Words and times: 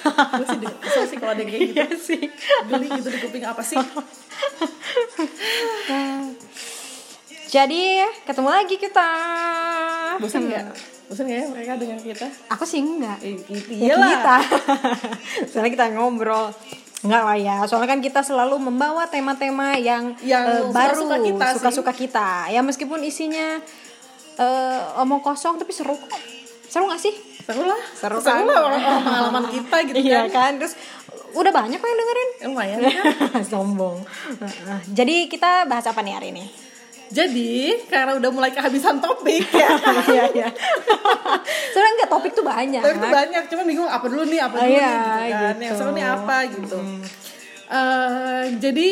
gue 0.00 0.46
sih 0.46 0.58
denger- 0.58 0.80
kesel 0.80 1.04
sih 1.06 1.16
kalau 1.20 1.32
ada 1.34 1.42
kayak 1.44 1.60
gitu. 1.60 1.72
Iya 1.76 1.86
sih. 1.94 2.22
Geli 2.66 2.86
gitu 2.88 3.08
di 3.08 3.18
kuping 3.20 3.44
apa 3.44 3.62
sih? 3.62 3.76
Jadi 7.50 7.82
ketemu 8.22 8.48
lagi 8.48 8.76
kita. 8.78 9.10
Bosan 10.22 10.46
nggak? 10.46 10.64
Bosan 11.10 11.24
nggak 11.26 11.38
ya 11.42 11.46
mereka 11.50 11.72
dengan 11.74 11.98
kita? 11.98 12.26
Aku 12.54 12.62
sih 12.62 12.78
enggak 12.78 13.18
Ya 13.18 13.34
iyalah 13.90 14.08
kita. 14.08 14.36
Soalnya 15.50 15.70
kita 15.74 15.86
ngobrol. 15.92 16.54
Enggak 17.00 17.22
lah 17.24 17.38
ya, 17.40 17.56
soalnya 17.64 17.96
kan 17.96 18.04
kita 18.04 18.20
selalu 18.20 18.60
membawa 18.60 19.08
tema-tema 19.08 19.72
yang, 19.80 20.12
Yang 20.20 20.44
eh, 20.52 20.68
baru, 20.68 21.00
suka-suka 21.00 21.16
kita 21.24 21.46
suka-suka 21.56 21.92
kita. 21.96 22.28
Ya 22.52 22.60
meskipun 22.60 23.00
isinya 23.00 23.56
eh 24.36 24.80
omong 25.00 25.24
kosong 25.24 25.56
tapi 25.56 25.72
seru 25.72 25.96
kok. 25.96 26.12
Seru 26.68 26.92
gak 26.92 27.00
sih? 27.00 27.29
Seru 27.50 27.62
lah 27.64 27.80
Seru 27.90 28.16
seru 28.16 28.30
kan? 28.32 28.46
lah 28.46 28.60
orang 28.64 28.80
orang 28.80 29.02
pengalaman 29.02 29.44
kita 29.54 29.76
gitu 29.84 29.96
Iya 29.98 30.20
kan 30.24 30.30
kan, 30.30 30.52
terus 30.58 30.74
udah 31.30 31.52
banyak 31.52 31.76
kok 31.76 31.84
yang 31.84 31.98
dengerin. 31.98 32.30
lumayan 32.44 32.78
kan 32.80 32.94
Sombong. 33.50 33.98
Jadi 34.88 35.26
kita 35.26 35.62
bahas 35.64 35.84
apa 35.84 36.00
nih 36.00 36.14
hari 36.14 36.30
ini? 36.30 36.46
jadi 37.10 37.50
karena 37.84 38.14
udah 38.14 38.30
mulai 38.30 38.50
kehabisan 38.50 38.98
topik 38.98 39.42
ya 39.50 39.66
Iya 40.08 40.24
iya. 40.30 40.48
Soalnya 41.68 41.90
enggak 41.96 42.06
topik 42.08 42.32
tuh 42.32 42.46
banyak. 42.46 42.78
Tapi 42.78 42.94
itu 42.94 43.08
banyak, 43.10 43.42
cuman 43.46 43.64
bingung 43.66 43.90
apa 43.90 44.06
dulu 44.06 44.22
nih, 44.24 44.38
apa 44.38 44.54
Oh, 44.54 44.62
dulu 44.62 44.70
iya, 44.70 44.86
nih 44.86 45.02
gitu 45.02 45.10
kan. 45.10 45.26
gitu. 45.50 45.58
Yang 45.60 45.74
seru 45.74 45.90
nih 45.90 46.06
apa 46.06 46.36
gitu. 46.48 46.78
Eh, 47.66 48.44
jadi 48.58 48.88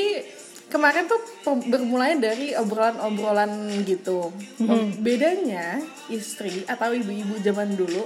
kemarin 0.69 1.05
tuh 1.07 1.21
bermulai 1.65 2.15
dari 2.17 2.55
obrolan-obrolan 2.55 3.51
gitu. 3.83 4.35
Hmm. 4.59 4.99
Bedanya 4.99 5.79
istri 6.09 6.63
atau 6.65 6.91
ibu-ibu 6.91 7.39
zaman 7.39 7.71
dulu 7.73 8.03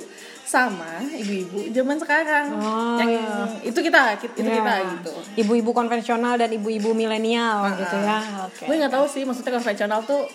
sama 0.53 1.01
ibu-ibu 1.09 1.73
zaman 1.73 1.97
sekarang. 1.97 2.47
Oh, 2.53 3.01
yang 3.01 3.09
iya. 3.09 3.49
itu 3.65 3.79
kita, 3.81 4.21
itu 4.21 4.29
Iya. 4.37 4.61
kita 4.61 4.75
gitu. 4.93 5.13
Ibu-ibu 5.41 5.71
konvensional 5.73 6.37
dan 6.37 6.53
ibu-ibu 6.53 6.93
milenial 6.93 7.73
gitu 7.81 7.97
ya. 7.97 8.21
Oke. 8.45 8.69
Gue 8.69 8.77
nggak 8.77 8.93
tahu 8.93 9.09
sih, 9.09 9.25
maksudnya 9.25 9.57
konvensional 9.57 10.05
tuh 10.05 10.29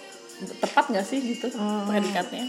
tepat 0.58 0.90
nggak 0.90 1.06
sih 1.06 1.22
gitu 1.22 1.54
Hmm. 1.54 1.86
predikatnya. 1.86 2.46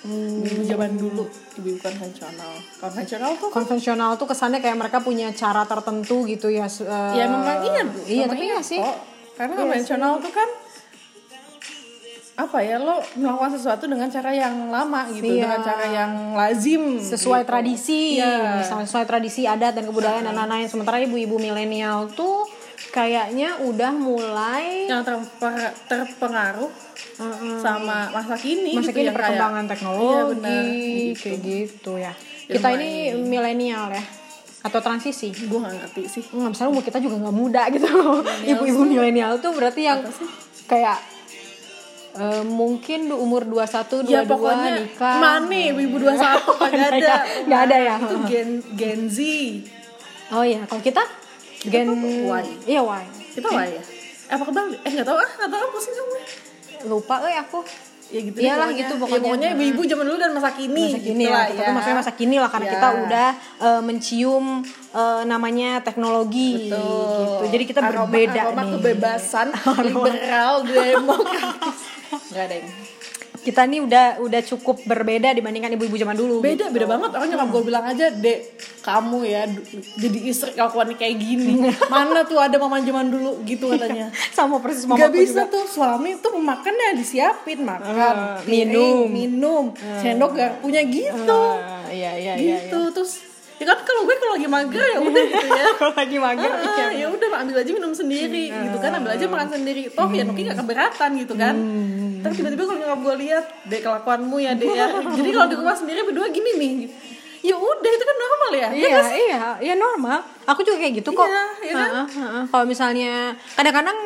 Ibu 0.00 0.64
zaman 0.64 0.96
dulu, 0.96 1.28
ibu-ibu 1.60 1.76
konvensional. 1.78 2.52
Konvensional 2.80 3.36
tuh 3.36 3.48
konvensional 3.52 4.10
tuh 4.16 4.24
kesannya 4.24 4.64
kayak 4.64 4.80
mereka 4.80 5.04
punya 5.04 5.28
cara 5.36 5.68
tertentu 5.68 6.24
gitu 6.24 6.48
ya 6.48 6.64
eh, 6.64 7.12
Ya 7.20 7.28
memang 7.28 7.60
iya, 7.60 7.84
iya 8.08 8.24
memang 8.24 8.32
tapi 8.32 8.44
iya 8.48 8.56
iya 8.56 8.60
sih 8.64 8.80
kok. 8.80 8.96
Karena 9.36 9.54
konvensional 9.56 10.16
tuh 10.24 10.32
kan 10.32 10.48
apa 12.40 12.58
ya 12.58 12.76
lo 12.76 12.96
melakukan 13.14 13.52
sesuatu 13.52 13.84
dengan 13.84 14.08
cara 14.08 14.30
yang 14.30 14.68
lama 14.68 15.04
gitu, 15.10 15.28
Iya. 15.28 15.44
dengan 15.44 15.60
cara 15.60 15.84
yang 15.86 16.12
lazim 16.32 16.82
sesuai 16.96 17.42
gitu. 17.42 17.48
tradisi 17.48 18.16
Iya. 18.16 18.58
misalnya 18.58 18.86
sesuai 18.86 19.04
tradisi 19.04 19.44
adat 19.44 19.72
dan 19.74 19.84
kebudayaan 19.84 20.24
dan 20.24 20.34
lain-lain. 20.34 20.66
Sementara 20.66 20.96
ibu-ibu 20.98 21.36
milenial 21.36 22.08
tuh 22.10 22.48
kayaknya 22.90 23.60
udah 23.60 23.92
mulai 23.92 24.88
yang 24.88 25.04
terper- 25.04 25.76
terpengaruh 25.86 26.72
sama 27.58 28.08
masa 28.10 28.34
kini 28.34 28.72
masa 28.72 28.88
gitu 28.88 28.96
kini 28.96 29.04
yang 29.04 29.12
kayak- 29.12 29.36
perkembangan 29.36 29.62
Iya, 29.62 29.70
teknologi 29.70 30.32
benar, 30.34 30.64
gitu. 30.64 31.20
kayak 31.20 31.40
gitu. 31.42 31.92
ya. 31.94 32.12
Ya, 32.48 32.52
kita 32.56 32.68
ini 32.74 32.90
milenial 33.20 33.84
ya 33.90 34.04
atau 34.60 34.78
transisi? 34.78 35.28
Gue 35.30 35.58
gak 35.58 35.72
ngerti 35.72 36.02
sih. 36.06 36.24
Nggak 36.26 36.50
misalnya 36.50 36.70
umur 36.70 36.82
kita 36.82 36.98
juga 36.98 37.16
nggak 37.18 37.36
muda 37.36 37.62
gitu. 37.70 37.86
Ibu-ibu 38.48 38.82
milenial 38.86 39.38
tuh 39.38 39.52
berarti 39.52 39.84
yang 39.84 40.00
kayak 40.66 40.96
eh, 42.12 42.42
mungkin 42.42 43.06
du- 43.06 43.16
umur 43.16 43.42
21, 43.42 44.02
22 44.02 44.08
ya 44.08 44.20
pokoknya 44.24 44.70
nikah 44.78 45.16
mana 45.16 45.56
ibu-ibu 45.68 45.96
21 46.00 46.16
kagak 46.58 46.88
ada 46.94 47.16
Nggak 47.44 47.60
ada 47.62 47.76
ya? 47.78 47.94
itu 47.98 48.16
gen 48.26 48.48
gen 48.72 49.00
Z 49.06 49.18
Oh 50.30 50.42
iya, 50.42 50.62
kalau 50.62 50.78
kita 50.80 51.02
gen 51.62 51.90
Y. 51.92 52.44
Iya 52.68 52.80
Y. 52.80 53.04
kita 53.32 53.48
lah 53.48 53.64
ya 53.64 53.82
apa 54.28 54.42
kebalik 54.44 54.78
eh 54.80 54.90
nggak 54.92 55.02
tahu 55.04 55.18
ah 55.18 55.30
nggak 55.36 55.50
tahu 55.50 55.66
pusing 55.70 55.90
kamu 55.92 56.14
Lupa 56.86 57.18
eh 57.24 57.34
aku. 57.36 57.60
ya 58.08 58.20
gitu 58.20 58.36
Iyalah 58.36 58.58
pokoknya. 58.64 58.78
gitu 58.80 58.92
Ya, 58.92 59.00
pokoknya. 59.00 59.22
pokoknya 59.24 59.48
ibu-ibu 59.52 59.80
zaman 59.84 60.04
dulu 60.04 60.18
dan 60.18 60.32
masa 60.32 60.50
kini 60.50 60.82
Masa 60.84 60.98
kini 61.00 61.14
gitu 61.16 61.22
ya, 61.24 61.30
lah 61.32 61.44
kita 61.46 61.60
tuh 61.60 61.72
maksudnya 61.72 61.96
masa 61.96 62.12
kini 62.12 62.36
lah 62.36 62.48
karena 62.48 62.66
Ya. 62.66 62.72
kita 62.72 62.88
udah 62.96 63.28
eh, 63.60 63.80
mencium 63.80 64.44
eh, 64.92 65.22
namanya 65.24 65.70
teknologi 65.80 66.50
Betul. 66.64 66.74
gitu. 66.74 67.44
Jadi 67.48 67.64
kita 67.64 67.80
Aroma- 67.80 67.90
berbeda 68.06 68.40
aroma 68.44 68.62
nih. 68.64 68.70
kebebasan 68.72 69.46
liberal 69.86 70.54
demokratis 70.64 71.78
nggak 72.10 72.44
ada 72.44 72.56
ini 72.56 72.72
Kita 73.40 73.64
nih 73.64 73.80
udah 73.80 74.04
udah 74.20 74.42
cukup 74.44 74.84
berbeda 74.84 75.32
dibandingkan 75.32 75.72
ibu-ibu 75.72 75.96
zaman 75.96 76.12
dulu. 76.12 76.44
beda 76.44 76.68
beda 76.68 76.84
banget 76.84 77.08
orang 77.10 77.28
nyokap 77.30 77.48
gue 77.48 77.62
bilang 77.64 77.84
aja 77.84 78.12
dek 78.12 78.52
kamu 78.80 79.18
ya 79.24 79.48
jadi 79.96 80.18
istri 80.26 80.52
kelakuannya 80.52 80.92
kayak 80.94 81.16
gini 81.16 81.56
mana 81.88 82.20
tuh 82.22 82.36
ada 82.36 82.52
mama 82.54 82.80
zaman 82.80 83.08
dulu 83.08 83.40
gitu 83.42 83.70
katanya 83.70 84.12
Sama 84.28 84.58
persis 84.58 84.84
mamaku 84.84 85.00
Gak 85.00 85.12
bisa 85.14 85.42
juga. 85.42 85.52
tuh 85.52 85.64
suami 85.66 86.10
tuh 86.18 86.36
makannya 86.36 86.92
disiapin 86.94 87.62
makan 87.62 88.16
piring, 88.42 88.68
minum. 88.68 89.08
minum 89.08 89.64
sendok 89.96 90.32
garpunya 90.34 90.82
gitu 90.84 91.42
Eh, 91.86 91.96
iya 91.96 92.12
iya 92.14 92.32
iya. 92.34 92.56
gitu 92.60 92.92
terus 92.92 93.29
ya 93.60 93.68
kan 93.68 93.78
kalau 93.84 94.08
gue 94.08 94.16
kalau 94.16 94.32
lagi 94.40 94.48
mager 94.48 94.80
ya 94.82 94.98
udah 94.98 95.24
gitu 95.28 95.46
ya. 95.46 95.64
Kalau 95.80 95.92
lagi 95.92 96.16
mager 96.16 96.48
Ah, 96.50 96.88
ya 96.90 97.06
udah 97.06 97.28
ambil 97.44 97.56
aja 97.60 97.70
minum 97.70 97.92
sendiri 97.92 98.48
gitu 98.48 98.76
kan 98.80 98.90
ambil 98.96 99.12
aja 99.12 99.24
makan 99.28 99.48
sendiri. 99.52 99.82
Toh 99.92 100.08
ya 100.08 100.24
Nuki 100.24 100.48
gak 100.48 100.56
keberatan 100.56 101.10
gitu 101.20 101.34
kan. 101.36 101.54
Tapi 102.20 102.32
tiba-tiba 102.34 102.62
kalau 102.64 102.78
nyokap 102.78 103.00
gue 103.00 103.14
lihat 103.20 103.44
deh 103.68 103.80
kelakuanmu 103.80 104.36
ya 104.40 104.52
deh 104.56 104.64
ya. 104.64 104.86
Jadi 105.20 105.28
kalau 105.30 105.46
di 105.46 105.56
rumah 105.56 105.76
sendiri 105.76 106.00
berdua 106.02 106.32
gini 106.32 106.50
nih. 106.56 106.72
Ya 107.40 107.56
udah 107.56 107.90
itu 107.90 108.04
kan 108.04 108.16
normal 108.16 108.50
ya? 108.52 108.68
Iya, 108.68 109.00
iya, 109.10 109.42
iya 109.60 109.74
normal. 109.76 110.24
Aku 110.44 110.60
juga 110.60 110.76
kayak 110.76 111.04
gitu 111.04 111.12
kok. 111.12 111.24
Iya, 111.24 111.44
iya 111.60 111.74
kan? 111.76 111.92
Kalau 112.48 112.64
misalnya 112.64 113.32
kadang-kadang 113.56 113.96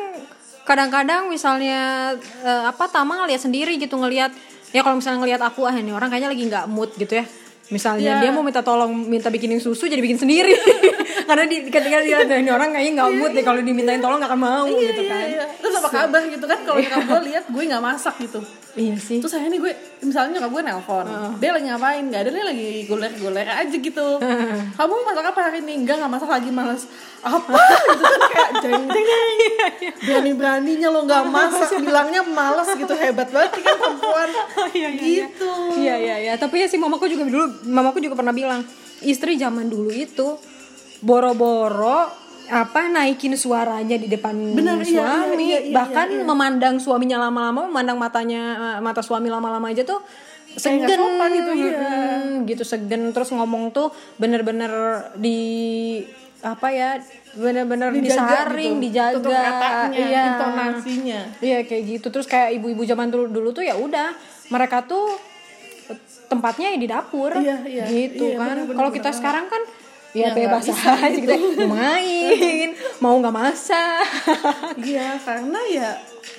kadang-kadang 0.63 1.21
misalnya 1.27 2.11
eh, 2.41 2.63
apa 2.65 2.87
Tama 2.87 3.23
ngeliat 3.23 3.39
sendiri 3.39 3.75
gitu 3.75 3.95
ngelihat 3.95 4.31
ya 4.71 4.81
kalau 4.81 4.99
misalnya 4.99 5.19
ngelihat 5.21 5.41
aku 5.43 5.63
ah 5.63 5.71
ini 5.71 5.91
orang 5.91 6.09
kayaknya 6.09 6.27
lagi 6.31 6.43
nggak 6.43 6.65
mood 6.67 6.91
gitu 6.95 7.19
ya. 7.19 7.25
Misalnya 7.69 8.21
Iya. 8.21 8.21
dia 8.21 8.31
mau 8.31 8.45
minta 8.45 8.61
tolong 8.61 8.93
minta 8.93 9.33
bikinin 9.33 9.57
susu 9.57 9.89
jadi 9.89 9.97
bikin 9.97 10.21
sendiri. 10.21 10.53
Karena 11.25 11.43
di, 11.45 11.57
ketika 11.65 11.97
dia 12.01 12.17
ini 12.41 12.49
orang 12.49 12.69
kayaknya 12.69 12.91
nggak 12.95 13.09
mood 13.17 13.31
deh 13.33 13.43
kalau 13.43 13.59
dimintain 13.59 13.99
tolong 13.99 14.17
nggak 14.17 14.31
akan 14.31 14.41
mau 14.41 14.65
Iya, 14.65 14.93
gitu 14.93 15.01
iya, 15.01 15.11
kan. 15.11 15.25
iya. 15.25 15.45
terus 15.57 15.75
apa 15.75 15.89
kabar 15.89 16.21
gitu 16.23 16.45
kan 16.45 16.59
kalau 16.61 16.77
nyokap 16.77 17.01
gue 17.03 17.21
lihat 17.27 17.43
gue 17.49 17.63
nggak 17.65 17.83
masak 17.83 18.15
gitu. 18.21 18.39
Iya 18.75 18.95
sih. 18.99 19.23
terus 19.23 19.31
akhirnya 19.31 19.55
gue 19.55 19.71
misalnya 20.01 20.37
nyokap 20.37 20.51
gue 20.51 20.61
nelpon 20.63 21.05
dia 21.39 21.49
lagi 21.51 21.65
ngapain? 21.65 22.03
Nggak 22.05 22.21
ada 22.21 22.29
dia 22.29 22.45
lagi 22.45 22.69
goler-goler 22.85 23.47
aja 23.47 23.75
gitu. 23.75 24.07
Kamu 24.75 24.93
masak 25.01 25.25
apa 25.25 25.39
hari 25.41 25.59
ini? 25.61 25.73
Enggak 25.79 25.95
nggak 25.99 26.11
masak 26.11 26.29
lagi 26.29 26.49
malas 26.51 26.83
apa? 27.21 27.51
Gitu 27.89 28.03
kan 28.03 28.21
kayak 28.27 28.51
jeng. 28.61 28.83
Jeng 28.85 29.07
Iya, 29.75 29.91
berani 29.97 30.31
beraninya 30.33 30.87
lo 30.89 30.99
nggak 31.03 31.23
masak 31.27 31.69
bilangnya 31.77 32.21
malas 32.21 32.69
gitu 32.71 32.93
hebat 32.93 33.29
banget 33.29 33.51
kan 33.57 33.75
perempuan. 33.75 34.29
Iya, 34.75 34.89
iya. 34.91 35.25
gitu. 35.25 35.51
Iya 35.75 35.95
iya 35.95 36.15
iya, 36.19 36.33
tapi 36.35 36.59
ya 36.59 36.67
sih 36.67 36.75
mamaku 36.75 37.07
juga 37.07 37.23
dulu 37.25 37.45
mamaku 37.65 37.97
juga 37.99 38.15
pernah 38.15 38.31
bilang, 38.31 38.61
istri 39.01 39.35
zaman 39.35 39.67
dulu 39.67 39.87
itu 39.89 40.35
boro-boro 41.01 42.07
apa 42.45 42.93
naikin 42.93 43.33
suaranya 43.33 43.97
di 43.97 44.05
depan 44.05 44.37
Benar, 44.53 44.77
iya, 44.85 45.01
suami, 45.01 45.49
iya, 45.49 45.57
iya, 45.57 45.59
iya, 45.65 45.73
bahkan 45.73 46.07
iya. 46.13 46.21
memandang 46.21 46.77
suaminya 46.77 47.17
lama-lama, 47.17 47.65
memandang 47.65 47.97
matanya 47.97 48.41
eh, 48.77 48.79
mata 48.85 49.01
suami 49.01 49.27
lama-lama 49.27 49.73
aja 49.73 49.81
tuh 49.81 49.97
Kayak 50.55 50.87
segen 50.87 50.99
sopan 51.01 51.29
gitu, 51.35 51.51
iya. 51.57 51.79
mm, 51.83 52.47
gitu 52.47 52.63
segen 52.63 53.01
terus 53.11 53.33
ngomong 53.33 53.73
tuh 53.73 53.89
bener-bener 54.15 54.71
di 55.17 55.39
apa 56.39 56.69
ya 56.69 57.01
bener-bener 57.33 57.89
Dijaga 57.91 58.45
disaring 58.45 58.77
gitu. 58.77 58.85
dijaga 58.87 59.35
katanya, 59.41 59.97
iya 59.97 60.21
intonasinya 60.31 61.19
Iya 61.41 61.57
kayak 61.65 61.83
gitu 61.97 62.07
terus 62.13 62.29
kayak 62.29 62.55
ibu-ibu 62.61 62.85
zaman 62.85 63.09
dulu 63.09 63.25
dulu 63.27 63.49
tuh 63.51 63.65
ya 63.65 63.73
udah 63.75 64.13
mereka 64.47 64.85
tuh 64.85 65.17
tempatnya 66.29 66.71
ya 66.71 66.79
di 66.79 66.87
dapur 66.87 67.31
Iya, 67.35 67.57
iya. 67.65 67.83
gitu 67.89 68.31
Iya, 68.31 68.37
kan 68.39 68.55
kalau 68.71 68.91
kita 68.93 69.09
sekarang 69.11 69.49
kan 69.49 69.61
ya, 70.15 70.31
Ya, 70.31 70.33
bebas 70.33 70.63
bisa 70.63 70.95
aja 70.95 71.11
gitu 71.11 71.35
mau 71.61 71.75
main 71.75 72.69
mau 72.97 73.15
nggak 73.19 73.35
masak 73.35 74.07
Iya, 74.79 75.19
karena 75.19 75.59
ya 75.67 75.89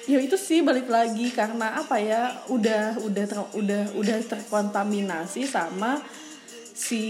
ya 0.05 0.19
itu 0.19 0.35
sih 0.35 0.63
balik 0.63 0.89
lagi 0.89 1.29
karena 1.31 1.77
apa 1.77 2.01
ya 2.01 2.31
udah 2.49 2.97
udah 2.99 3.25
ter- 3.25 3.53
udah 3.55 3.83
udah 3.93 4.19
terkontaminasi 4.25 5.45
sama 5.45 6.01
si 6.73 7.05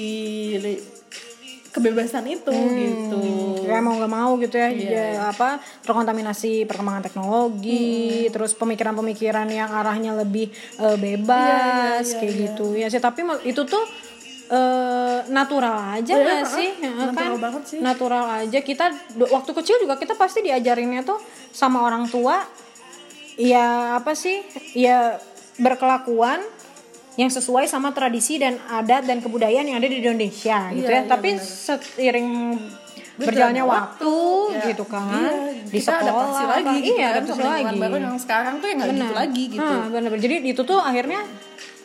kebebasan 1.69 2.25
itu 2.25 2.57
gitu. 2.73 3.21
ya 3.63 3.85
mau 3.85 3.93
nggak 3.95 4.09
mau 4.11 4.33
gitu 4.41 4.57
ya, 4.57 4.73
Iya. 4.73 4.89
ya 5.13 5.23
apa 5.29 5.61
terkontaminasi 5.85 6.65
perkembangan 6.65 7.05
teknologi 7.05 8.25
terus 8.33 8.57
pemikiran-pemikiran 8.57 9.45
yang 9.47 9.69
arahnya 9.69 10.17
lebih 10.17 10.49
eh, 10.81 10.97
bebas 10.97 12.01
Iya, 12.01 12.09
iya, 12.09 12.17
kayak 12.17 12.33
iya. 12.33 12.43
gitu 12.49 12.67
ya 12.73 12.87
sih 12.89 12.97
tapi 12.99 13.21
itu 13.45 13.61
tuh 13.63 13.85
eh, 14.49 15.19
natural 15.29 15.75
aja 15.93 16.09
Iya, 16.09 16.23
nggak 16.23 16.39
ah, 16.39 16.47
sih? 16.49 16.71
Ya 16.77 16.91
natural 16.93 17.15
kan? 17.29 17.43
banget 17.43 17.63
sih. 17.65 17.79
natural 17.79 18.25
aja. 18.37 18.59
Kita 18.61 18.85
waktu 19.27 19.51
kecil 19.53 19.77
juga 19.79 19.95
kita 19.95 20.15
pasti 20.15 20.41
diajarinnya 20.41 21.03
tuh 21.03 21.19
sama 21.51 21.83
orang 21.83 22.07
tua. 22.07 22.43
Ya 23.35 23.67
apa 23.95 24.13
sih? 24.13 24.41
Ya 24.73 25.19
berkelakuan 25.57 26.41
yang 27.17 27.29
sesuai 27.29 27.65
sama 27.65 27.91
tradisi 27.91 28.37
dan 28.37 28.61
adat 28.67 29.03
dan 29.03 29.19
kebudayaan 29.19 29.65
yang 29.65 29.77
ada 29.77 29.87
di 29.87 29.99
Indonesia 29.99 30.69
gitu 30.71 30.85
Iya, 30.85 30.93
ya. 30.93 31.01
Iya, 31.01 31.09
tapi 31.09 31.29
benar. 31.33 31.49
seiring 31.97 32.31
berjalannya 33.17 33.65
waktu 33.65 34.15
Ya, 34.53 34.61
gitu 34.69 34.85
kan 34.85 35.09
iya, 35.09 35.33
di 35.65 35.73
kita 35.75 35.89
sekolah 35.89 36.05
adaptasi 36.05 36.37
apa- 36.39 36.53
lagi 36.55 36.77
gitu 36.77 36.93
iya 36.93 37.07
kan 37.07 37.13
adaptasi 37.17 37.41
lagi. 37.43 37.77
baru 37.79 37.97
yang 37.97 38.19
sekarang 38.21 38.55
tuh 38.61 38.67
yang 38.69 38.79
nggak 38.79 38.93
gitu 38.93 39.15
lagi 39.17 39.45
gitu. 39.49 39.65
Ah, 39.65 39.89
benar-benar. 39.89 40.21
jadi 40.21 40.37
itu 40.45 40.63
tuh 40.63 40.77
akhirnya 40.79 41.21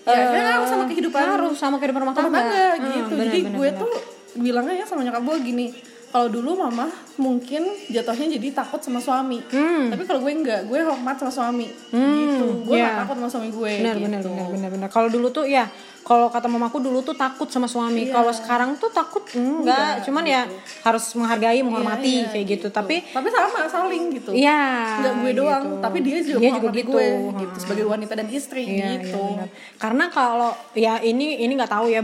Ya, 0.01 0.09
eh, 0.09 0.17
akhirnya 0.17 0.43
ngaruh 0.51 0.67
sama 0.67 0.83
kehidupan 0.85 1.21
ngaruh 1.23 1.53
sama 1.53 1.75
kehidupan 1.77 2.01
rumah 2.01 2.15
tangga, 2.15 2.33
tangga 2.33 2.65
Ah, 2.73 2.73
gitu 2.79 3.11
benar, 3.11 3.25
jadi 3.27 3.39
benar, 3.43 3.53
gue 3.53 3.67
benar. 3.67 3.81
tuh 3.81 3.91
bilangnya 4.35 4.75
ya 4.75 4.85
sama 4.85 5.01
nyokap 5.01 5.21
gue 5.21 5.37
gini 5.43 5.67
kalau 6.07 6.27
dulu 6.27 6.57
mama 6.57 6.89
mungkin 7.15 7.61
jatuhnya 7.87 8.27
jadi 8.33 8.47
takut 8.51 8.79
sama 8.79 8.97
suami 8.97 9.39
Hmm. 9.45 9.87
tapi 9.87 10.03
kalau 10.03 10.19
gue 10.19 10.33
enggak 10.33 10.61
gue 10.65 10.79
hormat 10.81 11.15
sama 11.15 11.29
suami 11.29 11.67
Hmm, 11.89 12.15
gitu 12.17 12.45
gue 12.65 12.75
iya. 12.75 12.87
gak 12.89 12.97
takut 13.05 13.15
sama 13.17 13.29
suami 13.29 13.49
gue 13.49 13.71
benar 13.77 13.95
gitu. 13.95 14.03
benar 14.03 14.19
benar 14.21 14.47
benar 14.49 14.69
benar 14.71 14.89
kalau 14.89 15.07
dulu 15.07 15.29
tuh 15.29 15.45
ya 15.45 15.69
kalau 16.01 16.27
kata 16.27 16.45
mamaku 16.45 16.77
dulu 16.79 16.99
tuh 16.99 17.13
takut 17.13 17.45
sama 17.45 17.65
suami 17.65 18.05
Iya. 18.05 18.11
kalau 18.11 18.31
sekarang 18.31 18.73
tuh 18.75 18.89
takut 18.89 19.21
enggak, 19.31 20.01
cuman 20.01 20.23
ya 20.23 20.41
harus 20.81 21.05
menghargai 21.13 21.61
menghormati 21.61 22.03
Iya, 22.03 22.19
iya, 22.19 22.31
kayak 22.31 22.45
gitu. 22.51 22.67
tapi 22.69 23.05
tapi 23.05 23.27
sama 23.27 23.65
saling 23.65 24.03
gitu 24.11 24.31
iya 24.31 24.97
nggak 24.99 25.13
gue 25.19 25.31
doang 25.35 25.63
gitu. 25.67 25.77
tapi 25.79 25.97
dia 25.99 26.17
juga 26.19 26.39
Dia 26.39 26.51
juga 26.53 26.69
gitu. 26.71 26.89
gue 26.91 27.05
gitu 27.37 27.55
sebagai 27.59 27.85
wanita 27.85 28.13
dan 28.13 28.27
istri 28.27 28.61
Iya, 28.63 28.73
iya, 28.73 28.89
gitu 28.99 29.17
benar. 29.17 29.47
Karena 29.77 30.05
kalau 30.07 30.51
ya 30.73 30.97
ini 30.99 31.37
ini 31.39 31.53
nggak 31.53 31.71
tahu 31.71 31.85
ya 31.87 32.01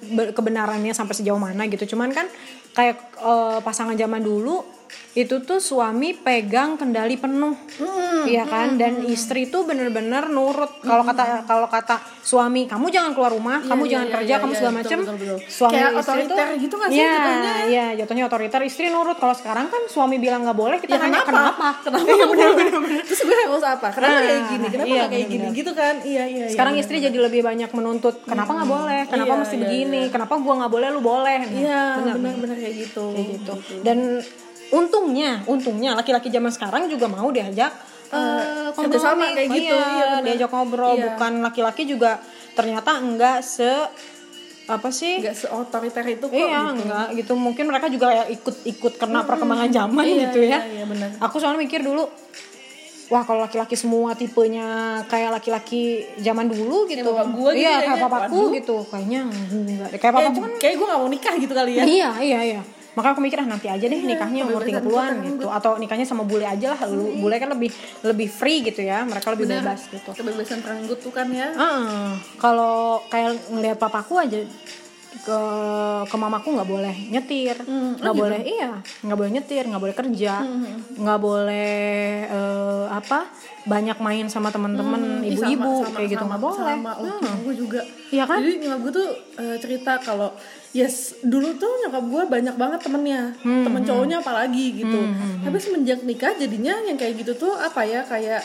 be- 0.00 0.30
kebenarannya 0.30 0.90
sampai 0.90 1.12
sejauh 1.12 1.36
mana 1.36 1.66
gitu. 1.66 1.84
Cuman 1.88 2.10
kan 2.10 2.30
kayak 2.70 2.96
eh, 3.16 3.58
pasangan 3.60 3.94
zaman 3.94 4.20
dulu 4.20 4.62
itu 5.10 5.42
tuh 5.42 5.58
suami 5.58 6.14
pegang 6.14 6.74
kendali 6.74 7.14
penuh, 7.14 7.58
Hmm, 7.76 8.22
iya 8.24 8.44
kan? 8.44 8.76
Dan 8.76 9.02
istri 9.04 9.46
tuh 9.46 9.64
bener-bener 9.64 10.28
nurut. 10.28 10.78
Kalau 10.78 11.02
kata 11.02 11.42
kalau 11.44 11.66
kata 11.66 11.98
suami, 12.20 12.64
kamu 12.64 12.86
jangan 12.88 13.10
keluar 13.10 13.30
rumah, 13.30 13.58
kamu 13.58 13.82
iya, 13.84 13.90
jangan 13.90 14.06
iya, 14.06 14.14
kerja, 14.14 14.30
iya, 14.30 14.38
kamu 14.38 14.50
iya, 14.50 14.58
segala 14.58 14.70
betul, 14.70 14.80
macem. 14.80 14.98
betul, 15.00 15.16
betul. 15.16 15.38
Suami 15.50 15.72
Kayak 15.72 15.90
istri 15.98 16.20
tuh, 16.22 16.36
gitu 16.56 16.74
nggak 16.76 16.90
sih 16.90 16.98
Iya, 17.00 17.10
jatuhnya? 17.12 17.54
iya, 17.66 17.86
jatuhnya 17.98 18.24
otoriter. 18.24 18.60
Istri 18.62 18.86
nurut. 18.88 19.16
Kalau 19.16 19.34
sekarang 19.34 19.66
kan 19.66 19.82
suami 19.86 20.16
bilang 20.16 20.40
nggak 20.42 20.54
boleh, 20.54 20.76
kita 20.78 20.94
ya 20.94 21.00
nanya 21.00 21.20
kenapa 21.20 21.48
kenapa? 21.50 21.68
kenapa 21.90 22.06
bener, 22.30 22.50
bener, 22.54 22.76
bener. 22.78 23.02
terus 23.02 23.20
gue 23.20 23.34
harus 23.36 23.64
apa 23.64 23.88
kenapa 23.90 24.10
Nah, 24.10 24.22
kayak 24.22 24.42
gini 24.46 24.66
kenapa 24.68 24.86
iya, 24.86 25.02
kayak 25.02 25.26
gini 25.26 25.26
bener-bener. 25.40 25.58
gitu 25.58 25.72
kan 25.72 25.94
iya 26.02 26.24
iya 26.24 26.44
iya, 26.46 26.52
Sekarang 26.52 26.72
bener, 26.72 26.82
istri 26.86 26.96
jadi 27.00 27.18
lebih 27.18 27.40
banyak 27.42 27.70
menuntut 27.72 28.14
kenapa 28.22 28.50
nggak 28.52 28.70
boleh, 28.70 29.00
kenapa 29.06 29.26
Iya, 29.28 29.40
mesti 29.40 29.56
iya, 29.56 29.62
begini, 29.64 30.02
kenapa 30.08 30.34
gua 30.38 30.54
nggak 30.60 30.72
boleh, 30.72 30.88
lu 30.88 31.00
boleh. 31.00 31.38
Nah, 31.40 31.50
iya 31.52 31.82
benar, 31.98 32.14
benar-benar 32.16 32.56
kayak 32.56 32.74
gitu 32.78 33.04
kayak 33.10 33.26
gitu. 33.34 33.52
Dan 33.82 33.98
untungnya, 34.70 35.42
untungnya 35.46 35.94
laki-laki 35.94 36.28
zaman 36.28 36.50
sekarang 36.50 36.86
juga 36.86 37.06
mau 37.06 37.28
diajak 37.28 37.70
eh 38.10 38.74
kerja 38.74 38.98
sama 38.98 39.30
kayak 39.30 39.46
Oh 39.46 39.54
gitu, 39.54 39.70
iya, 39.70 39.86
iya, 39.86 40.18
diajak 40.20 40.50
ngobrol. 40.50 40.98
Iya. 40.98 41.14
Bukan 41.14 41.32
laki-laki 41.40 41.86
juga 41.86 42.18
ternyata 42.54 42.98
enggak 42.98 43.38
se 43.40 43.70
apa 44.66 44.90
sih? 44.90 45.18
nggak 45.18 45.34
seotoriter 45.36 46.04
itu 46.08 46.26
kok 46.26 46.34
Iya, 46.34 46.70
gitu. 46.70 46.86
enggak 46.86 47.06
gitu. 47.14 47.32
Mungkin 47.34 47.64
mereka 47.66 47.86
juga 47.86 48.10
ya 48.10 48.24
ikut-ikut 48.26 48.98
karena 48.98 49.22
perkembangan 49.22 49.70
zaman 49.70 50.04
Iya, 50.06 50.18
gitu 50.26 50.38
ya. 50.42 50.58
iya, 50.58 50.60
iya, 50.70 50.84
benar. 50.86 51.08
Aku 51.22 51.38
soalnya 51.38 51.58
mikir 51.60 51.82
dulu 51.82 52.06
Wah 53.10 53.26
kalau 53.26 53.42
laki-laki 53.42 53.74
semua 53.74 54.14
tipenya 54.14 55.02
kayak 55.10 55.34
laki-laki 55.34 56.06
zaman 56.22 56.46
dulu 56.46 56.86
gitu. 56.86 57.02
bapak 57.02 57.26
gua 57.34 57.50
gitu 57.50 57.66
iya, 57.66 57.82
kayaknya. 57.82 57.90
kayak 57.90 58.04
papaku 58.06 58.38
Waduh. 58.38 58.50
gitu. 58.54 58.76
Kayaknya 58.86 59.20
enggak. 59.26 59.88
Kayak 59.90 59.98
kayak, 59.98 60.14
papaku 60.14 60.38
kan 60.38 60.52
kayak 60.62 60.74
gue 60.78 60.86
gak 60.86 61.00
mau 61.02 61.10
nikah 61.10 61.34
gitu 61.36 61.50
kali 61.52 61.72
ya 61.74 61.82
Iya, 61.82 62.10
iya, 62.22 62.38
iya. 62.46 62.60
Makanya 63.00 63.12
aku 63.12 63.22
mikir 63.22 63.38
ah 63.38 63.48
nanti 63.48 63.66
aja 63.66 63.80
deh 63.82 63.96
nikahnya 63.98 64.44
umur 64.44 64.60
kebebasan 64.60 64.84
30-an 64.84 65.08
kita 65.16 65.28
gitu 65.32 65.46
atau 65.48 65.70
nikahnya 65.74 66.04
sama 66.04 66.22
bule 66.22 66.44
aja 66.44 66.76
lah. 66.76 66.84
Lu- 66.86 67.16
Bule 67.16 67.36
kan 67.36 67.48
lebih 67.48 67.72
lebih 68.02 68.28
free 68.28 68.60
gitu 68.60 68.84
ya. 68.84 69.00
Mereka 69.02 69.32
lebih 69.32 69.48
Bener. 69.48 69.64
bebas 69.64 69.88
gitu. 69.88 70.10
kebebasan 70.12 70.60
peranggut 70.60 71.00
tuh 71.00 71.08
kan 71.08 71.24
ya 71.26 71.48
Heeh. 71.50 72.12
kalau 72.36 73.00
kayak 73.08 73.40
ngelihat 73.48 73.76
papaku 73.76 74.20
aja 74.20 74.44
ke 75.12 75.40
ke 76.06 76.16
mamaku 76.16 76.54
nggak 76.54 76.68
boleh 76.68 76.96
nyetir. 77.08 77.56
Hmm, 77.60 77.98
nggak 77.98 78.14
boleh 78.14 78.40
iya. 78.40 78.78
Nggak 79.02 79.18
boleh 79.18 79.30
nyetir 79.32 79.64
nggak 79.66 79.82
boleh 79.82 79.96
kerja. 79.96 80.32
Nggak 80.94 81.18
boleh 81.18 81.74
eh, 82.24 82.84
apa 82.88 83.26
banyak 83.60 83.98
main 83.98 84.26
sama 84.26 84.48
teman-teman 84.48 85.20
Ih, 85.20 85.34
ibu-ibu 85.34 85.60
sama, 85.76 85.84
sama, 85.84 85.94
kayak 85.94 86.08
gitu. 86.08 86.24
nggak 86.24 86.40
boleh. 86.40 86.74
sama. 86.78 86.92
Oh, 86.96 87.08
Hmm. 87.20 87.36
gue 87.42 87.54
juga. 87.54 87.80
Iya 88.08 88.24
kan? 88.24 88.38
jadi 88.40 88.54
nyokap 88.60 88.80
gue 88.80 88.92
tuh 88.92 89.08
eh, 89.36 89.56
cerita 89.58 89.92
kalau 89.98 90.30
yes 90.70 90.94
dulu 91.20 91.54
tuh 91.54 91.70
nyokap 91.80 92.04
gue 92.06 92.22
banyak 92.30 92.54
banget 92.54 92.80
temennya. 92.80 93.22
Hmm, 93.40 93.64
temen 93.66 93.82
cowoknya 93.82 94.16
apalagi 94.18 94.66
gitu. 94.78 95.00
Tapi 95.42 95.56
semenjak 95.58 96.00
nikah 96.00 96.32
jadinya 96.32 96.74
yang 96.82 96.94
kayak 96.94 97.18
gitu 97.18 97.34
tuh 97.36 97.52
apa 97.54 97.82
ya 97.82 98.00
kayak 98.02 98.40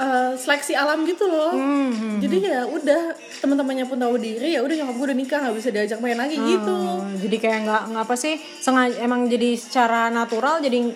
eh, 0.00 0.32
seleksi 0.34 0.72
alam 0.74 1.06
gitu 1.06 1.26
loh. 1.26 1.54
Hmm, 1.54 2.18
jadi 2.18 2.36
ya 2.42 2.60
udah 2.66 3.14
teman-temannya 3.42 3.86
pun 3.86 3.98
tahu 3.98 4.18
diri 4.18 4.54
ya 4.54 4.60
udah 4.64 4.74
nyokap 4.74 4.94
gue 4.98 5.06
udah 5.12 5.18
nikah 5.18 5.38
nggak 5.44 5.56
bisa 5.56 5.68
diajak 5.70 5.98
main 6.02 6.18
lagi 6.18 6.36
gitu. 6.38 6.74
Oh, 6.74 7.04
jadi 7.18 7.36
kayak 7.38 7.58
nggak 7.66 7.82
nggak 7.94 8.04
apa 8.04 8.16
sih 8.18 8.34
sengaja 8.62 8.98
emang 9.02 9.26
jadi 9.30 9.54
secara 9.54 10.10
natural 10.10 10.58
jadi 10.64 10.90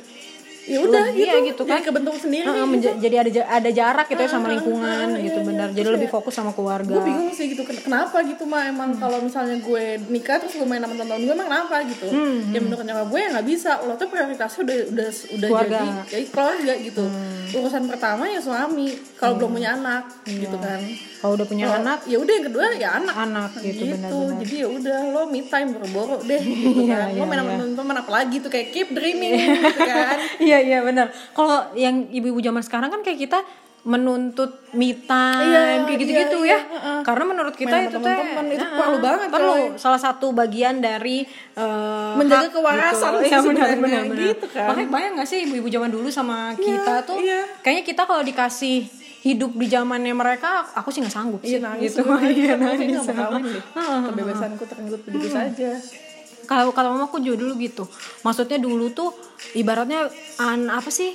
ya 0.68 0.78
udah 0.78 1.04
gitu, 1.10 1.24
ya 1.24 1.34
gitu 1.42 1.62
kan. 1.62 1.70
jadi 1.74 1.82
kebentuk 1.82 2.14
sendiri 2.14 2.44
Heeh, 2.44 2.66
gitu. 2.70 2.90
jadi 3.00 3.16
ada 3.18 3.30
ada 3.50 3.70
jarak 3.70 4.06
gitu 4.06 4.20
ya 4.20 4.28
sama 4.28 4.46
lingkungan 4.48 5.06
ah, 5.08 5.16
gitu 5.16 5.32
iya, 5.34 5.42
benar. 5.42 5.66
iya. 5.66 5.76
jadi 5.76 5.88
lebih 5.90 6.08
fokus 6.08 6.34
sama 6.34 6.52
keluarga. 6.52 6.90
gue 6.90 7.02
bingung 7.02 7.30
sih 7.30 7.48
gitu 7.48 7.62
ken- 7.62 7.80
kenapa 7.80 8.20
gitu 8.22 8.44
mah 8.44 8.62
emang 8.64 8.90
Hmm. 8.90 9.00
kalau 9.00 9.18
misalnya 9.18 9.56
gue 9.58 9.84
nikah 10.06 10.36
terus 10.38 10.54
gue 10.54 10.64
main 10.64 10.78
sama 10.78 10.92
teman-teman 10.92 11.20
gue 11.20 11.34
emang 11.34 11.48
kenapa 11.48 11.76
gitu? 11.84 12.06
Hmm, 12.06 12.38
ya 12.48 12.58
menurut 12.58 12.80
nyokap 12.82 13.06
gue 13.06 13.18
ya 13.18 13.28
nggak 13.30 13.46
bisa. 13.46 13.70
Lo 13.80 13.94
tuh 13.94 14.06
prioritasnya 14.06 14.60
udah 14.60 14.76
udah 14.88 15.08
udah 15.30 15.48
Keluarga. 15.48 15.78
Hmm. 15.78 15.96
jadi 16.04 16.14
ya 16.14 16.28
keluarga 16.28 16.72
gitu. 16.78 17.04
Urusan 17.50 17.84
pertama 17.86 18.24
ya 18.26 18.38
suami 18.38 18.88
kalau 19.14 19.34
belum 19.34 19.50
punya 19.54 19.70
anak 19.74 20.04
gitu 20.26 20.56
kan. 20.58 20.80
Kalau 21.18 21.34
udah 21.34 21.46
punya 21.46 21.64
Kalau- 21.66 21.80
anak? 21.80 21.98
ya 22.04 22.16
udah 22.16 22.32
yang 22.32 22.46
kedua 22.46 22.64
ya 22.74 22.88
anak. 22.94 23.14
Anak 23.18 23.50
gitu, 23.56 23.66
gitu. 23.82 23.84
benar-benar. 23.90 24.38
Jadi 24.38 24.54
ya 24.56 24.68
udah 24.70 24.98
lo 25.08 25.22
me 25.26 25.40
time 25.42 25.68
boro-boro 25.70 26.16
deh 26.20 26.40
gitu 26.46 26.80
Iya, 26.80 26.94
kan. 26.94 27.06
Iya, 27.08 27.18
lo 27.18 27.24
main 27.24 27.38
sama 27.38 27.46
iya. 27.46 27.58
teman-teman 27.58 27.96
apa 27.98 28.10
lagi 28.12 28.36
tuh 28.38 28.48
kayak 28.48 28.68
keep 28.70 28.88
dreaming 28.90 29.32
gitu 29.58 29.80
kan. 29.80 30.16
Iya 30.48 30.57
iya 30.60 30.78
benar 30.80 31.06
kalau 31.32 31.56
yang 31.74 32.08
ibu-ibu 32.08 32.38
zaman 32.38 32.60
sekarang 32.60 32.88
kan 32.88 33.00
kayak 33.00 33.18
kita 33.20 33.40
menuntut 33.82 34.68
me 34.74 34.92
time 35.00 35.48
Iya, 35.48 35.86
kayak 35.86 35.96
gitu-gitu 35.96 36.38
iya, 36.42 36.50
ya 36.50 36.58
iya, 36.58 36.58
heeh. 36.68 36.98
karena 37.02 37.24
menurut 37.24 37.54
kita 37.54 37.72
Main 37.72 37.86
itu 37.86 37.94
sama 37.94 38.04
teh 38.04 38.12
teman-teman, 38.12 38.44
itu 38.50 38.60
heeh, 38.60 38.76
perlu 38.76 38.96
banget, 38.98 39.28
perlu 39.30 39.54
coy. 39.54 39.64
salah 39.76 39.96
satu 39.96 40.26
bagian 40.30 40.74
dari 40.78 41.24
eh, 41.54 42.12
Menjaga 42.14 42.48
kewarasan 42.50 43.12
gitu. 43.16 43.22
sih 43.22 43.30
Iya, 43.30 43.40
benar, 43.40 43.66
benar, 43.78 44.02
benar. 44.04 44.26
gitu 44.28 44.46
kan. 44.46 44.66
makanya 44.68 44.88
bayang 44.90 45.12
gak 45.16 45.26
sih 45.26 45.38
ibu-ibu 45.42 45.68
zaman 45.68 45.88
dulu 45.88 46.08
sama 46.08 46.52
kita 46.52 47.00
tuh 47.02 47.16
iya. 47.18 47.40
kayaknya 47.58 47.84
kita 47.86 48.02
kalau 48.02 48.20
dikasih 48.20 48.76
hidup 49.18 49.50
di 49.52 49.66
zamannya 49.66 50.12
mereka 50.12 50.62
aku 50.70 50.88
sih 50.88 51.00
nggak 51.00 51.10
sanggup 51.10 51.40
sih 51.40 51.56
Iya 51.56 51.64
nangis 51.64 51.90
gitu 51.90 52.06
iya 52.28 52.54
Gue 52.54 52.70
nangis 52.70 53.02
nggak 53.02 53.16
mau 53.16 53.30
kawin 53.30 53.44
deh. 53.48 53.64
Kebebasanku 54.06 54.64
terenggut 54.64 55.00
begitu 55.02 55.28
saja. 55.28 55.70
Kalau 56.48 56.72
kalau 56.72 56.96
mamaku 56.96 57.20
juga 57.20 57.36
dulu 57.38 57.54
gitu 57.58 57.84
maksudnya 58.22 58.56
dulu 58.58 58.88
tuh 58.90 59.12
ibaratnya 59.52 60.08
an 60.38 60.66
apa 60.68 60.88
sih 60.88 61.12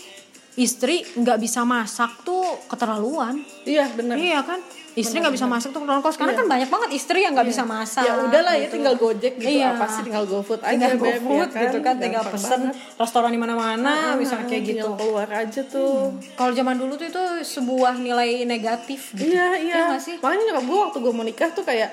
istri 0.53 1.01
nggak 1.01 1.37
bisa 1.39 1.65
masak 1.65 2.21
tuh 2.21 2.45
keterlaluan 2.67 3.41
Iya 3.63 3.89
benar. 3.89 4.13
iya 4.15 4.39
kan 4.39 4.61
istri 4.93 5.17
nggak 5.17 5.33
bisa 5.33 5.49
masak 5.49 5.73
tuh 5.73 5.81
keterlaluan 5.81 6.05
kalau 6.05 6.13
sekarang 6.13 6.35
kan 6.35 6.45
banyak 6.47 6.69
banget 6.69 6.89
istri 6.93 7.19
yang 7.19 7.33
nggak 7.33 7.49
bisa 7.49 7.65
masak 7.65 8.05
Ya 8.05 8.13
udahlah 8.19 8.53
ya 8.53 8.69
gitu. 8.69 8.77
tinggal 8.77 8.93
gojek 8.95 9.33
gitu 9.35 9.49
Iya. 9.51 9.73
apa 9.73 9.89
sih 9.89 10.05
tinggal 10.05 10.23
GoFood 10.23 10.61
aja 10.61 10.69
tinggal 10.69 10.93
Beb, 10.93 11.01
GoFood 11.17 11.49
ya 11.49 11.57
gitu 11.59 11.77
kan 11.79 11.95
tinggal 11.97 12.21
Gampang 12.21 12.37
pesen 12.37 12.61
banget. 12.69 12.75
restoran 12.93 13.29
di 13.29 13.39
mana-mana 13.39 13.93
misalnya 14.13 14.45
kayak 14.45 14.63
gitu 14.63 14.77
Tinggal 14.77 14.93
keluar 14.95 15.27
aja 15.33 15.61
tuh. 15.65 15.97
kalau 16.37 16.51
zaman 16.53 16.75
dulu 16.77 16.93
tuh 16.93 17.07
itu 17.07 17.21
sebuah 17.43 17.93
nilai 17.97 18.45
negatif 18.45 19.01
gitu 19.11 19.25
Iya 19.27 19.47
iya. 19.57 19.73
Iya 19.73 19.83
nggak 19.89 20.03
sih? 20.03 20.15
Makanya 20.21 20.43
nyokap 20.47 20.63
gue 20.63 20.77
waktu 20.79 20.97
gue 20.99 21.11
mau 21.11 21.25
nikah 21.25 21.49
tuh 21.49 21.65
kayak 21.65 21.89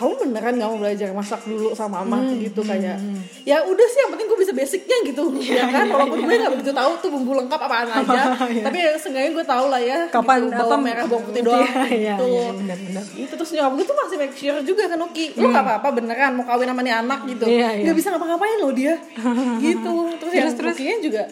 kamu 0.00 0.12
beneran 0.18 0.52
gak 0.54 0.64
mau 0.66 0.78
belajar 0.78 1.12
masak 1.12 1.44
dulu 1.44 1.70
sama 1.70 2.00
mama 2.00 2.16
Hmm, 2.22 2.40
gitu 2.40 2.60
kayak 2.62 2.96
ya 3.42 3.60
udah 3.60 3.86
sih 3.86 4.00
yang 4.00 4.10
penting 4.10 4.26
gue 4.26 4.38
bisa 4.38 4.52
basicnya 4.52 4.96
gitu. 5.04 5.24
Iya, 5.36 5.60
ya 5.60 5.64
kan? 5.68 5.86
walaupun 5.86 6.18
gue 6.22 6.34
gak 6.34 6.52
begitu 6.54 6.72
tahu 6.72 6.92
tuh 6.98 7.08
bumbu 7.10 7.32
lengkap 7.34 7.60
apaan 7.60 7.88
aja. 8.00 8.22
Tapi 8.40 8.76
ya 8.78 8.90
seenggaknya 8.94 9.30
gue 9.30 9.44
tahu 9.44 9.64
lah 9.66 9.76
ya 9.78 9.88
Iya. 10.00 10.08
Kapan, 10.08 10.38
gitu, 10.42 10.56
bawang 10.56 10.80
merah 10.80 11.04
bawang 11.04 11.24
putih 11.26 11.42
doang 11.42 11.68
Iya, 11.86 12.16
gitu. 12.16 12.24
iya, 12.26 12.48
benar-benar. 12.50 13.04
itu 13.12 13.32
terus 13.34 13.50
nyokap 13.50 13.72
gue 13.74 13.84
tuh 13.84 13.96
masih 13.98 14.16
make 14.16 14.34
sure 14.34 14.58
juga 14.62 14.82
kan 14.86 14.98
Uki 14.98 15.24
lu 15.34 15.46
gak 15.46 15.60
apa-apa 15.62 15.88
beneran 15.92 16.32
mau 16.32 16.44
kawin 16.44 16.66
sama 16.66 16.80
nih 16.80 16.94
anak 16.96 17.20
gitu. 17.26 17.44
Hmm. 17.44 17.52
Iya, 17.52 17.68
iya. 17.70 17.84
gak 17.84 17.96
bisa 17.96 18.08
ngapa-ngapain 18.08 18.56
loh 18.56 18.72
dia 18.72 18.94
gitu. 19.66 19.94
Terus 20.16 20.32
yang 20.32 20.48
Terus, 20.56 20.76
juga 21.02 21.22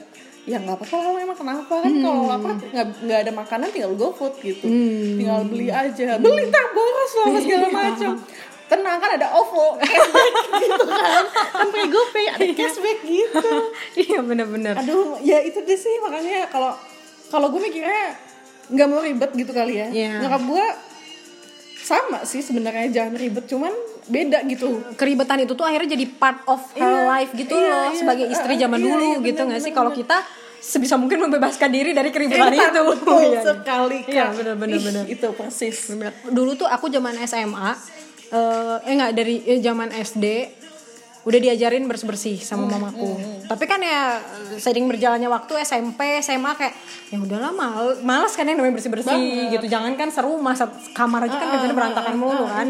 ya 0.49 0.57
nggak 0.57 0.81
apa-apa 0.81 1.13
lah 1.13 1.21
emang 1.21 1.37
kenapa? 1.37 1.75
Kan 1.79 1.93
Hmm. 1.93 2.01
kalau 2.01 2.23
lapar 2.25 2.51
nggak 2.57 2.87
nggak 3.05 3.19
ada 3.21 3.33
makanan 3.37 3.69
tinggal 3.69 3.93
GoFood 3.95 4.33
gitu. 4.41 4.65
Tinggal 5.21 5.45
beli 5.45 5.69
aja. 5.69 6.17
Beli 6.17 6.49
tak 6.49 6.67
boros 6.73 7.13
apa 7.21 7.39
segala 7.39 7.69
macam 7.69 8.13
tenang 8.69 8.97
kan 8.97 9.11
ada 9.13 9.33
OVO 9.33 9.77
cashback 9.79 10.33
gitu 10.63 10.85
kan 10.85 11.25
kan 11.25 11.25
pakai 11.67 11.89
GoPay 11.89 12.27
ada 12.29 12.45
cashback 12.55 12.99
gitu 13.03 13.53
iya 14.05 14.19
benar-benar 14.21 14.75
aduh 14.77 15.17
ya 15.21 15.41
itu 15.41 15.59
deh 15.59 15.75
sih 15.75 15.97
makanya 15.99 16.47
kalau 16.47 16.77
kalau 17.27 17.49
gue 17.49 17.61
mikirnya 17.61 18.13
nggak 18.69 18.87
mau 18.87 19.01
ribet 19.01 19.31
gitu 19.35 19.51
kali 19.51 19.75
ya 19.79 19.89
Iya. 19.89 20.13
nyokap 20.21 20.43
gue 20.45 20.67
sama 21.79 22.21
sih 22.23 22.41
sebenarnya 22.41 22.87
jangan 22.91 23.17
ribet 23.17 23.45
cuman 23.47 23.73
beda 24.05 24.45
gitu 24.47 24.85
keribetan 24.95 25.41
itu 25.41 25.53
tuh 25.53 25.65
akhirnya 25.65 25.89
jadi 25.91 26.05
part 26.13 26.45
of 26.45 26.61
her 26.75 26.85
Iya, 26.85 27.09
life 27.09 27.33
gitu 27.33 27.55
iya, 27.55 27.65
loh 27.67 27.85
iya. 27.87 27.97
sebagai 27.97 28.27
istri 28.27 28.55
Ah, 28.55 28.61
zaman 28.61 28.79
iya, 28.79 28.87
dulu 28.87 29.09
iya, 29.11 29.19
gitu 29.23 29.37
benar, 29.39 29.49
nggak 29.49 29.61
sih 29.61 29.67
benar, 29.67 29.79
kalau 29.79 29.91
benar. 29.91 30.01
kita 30.03 30.17
sebisa 30.59 30.95
mungkin 30.97 31.19
membebaskan 31.23 31.71
diri 31.71 31.91
dari 31.93 32.11
keributan 32.11 32.51
Iya, 32.51 32.69
itu 32.69 32.81
betul 32.85 33.17
Iya, 33.17 33.31
iya. 33.31 33.41
sekali 33.43 33.99
Iya, 34.03 34.25
Kak. 34.27 34.31
bener, 34.35 34.55
bener, 34.59 34.77
Ih, 34.77 34.85
bener. 34.85 35.05
itu 35.07 35.27
persis 35.31 35.77
dulu 36.27 36.51
tuh 36.55 36.67
aku 36.67 36.87
zaman 36.89 37.15
SMA 37.23 37.71
eh 38.29 38.77
eh 38.85 38.93
nggak 38.95 39.13
dari 39.17 39.37
eh, 39.47 39.61
zaman 39.61 39.89
SD 39.93 40.25
udah 41.29 41.41
diajarin 41.45 41.85
bersih 41.85 42.09
bersih 42.09 42.37
sama 42.41 42.65
mamaku. 42.65 43.21
tapi 43.45 43.69
kan 43.69 43.77
ya 43.85 44.17
sering 44.57 44.89
berjalannya 44.89 45.29
waktu 45.29 45.61
SMP 45.61 46.17
SMA 46.25 46.57
kayak 46.57 46.73
ya 47.13 47.21
udahlah 47.21 47.53
mal 47.53 48.01
malas 48.01 48.33
kan 48.33 48.49
yang 48.49 48.57
namanya 48.57 48.81
bersih 48.81 48.89
bersih 48.89 49.13
gitu. 49.53 49.67
Jangan 49.69 49.93
kan 50.01 50.09
serumah 50.09 50.57
satu 50.57 50.73
kamar 50.97 51.29
aja 51.29 51.37
kan 51.37 51.49
kerjanya 51.53 51.77
berantakan 51.77 52.15
mulu 52.17 52.49
kan. 52.49 52.69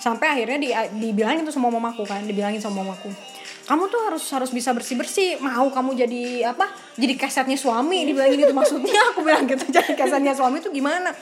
sampai 0.00 0.26
akhirnya 0.40 0.56
di, 0.56 0.70
dibilangin 1.04 1.44
tuh 1.44 1.52
sama 1.52 1.68
mamaku 1.68 2.08
kan 2.08 2.24
dibilangin 2.24 2.62
sama 2.62 2.80
mamaku 2.80 3.12
kamu 3.68 3.84
tuh 3.92 4.00
harus 4.00 4.24
harus 4.32 4.48
bisa 4.48 4.72
bersih 4.72 4.96
bersih 4.96 5.36
mau 5.44 5.68
kamu 5.68 5.92
jadi 5.92 6.48
apa? 6.56 6.72
Jadi 6.96 7.20
kasetnya 7.20 7.52
suami 7.52 8.08
dibilangin 8.08 8.40
itu 8.40 8.56
maksudnya. 8.56 8.96
Aku 9.12 9.20
bilang 9.20 9.44
gitu 9.44 9.60
jadi 9.68 9.92
kasetnya 9.92 10.32
suami 10.32 10.64
tuh 10.64 10.72
gimana? 10.72 11.12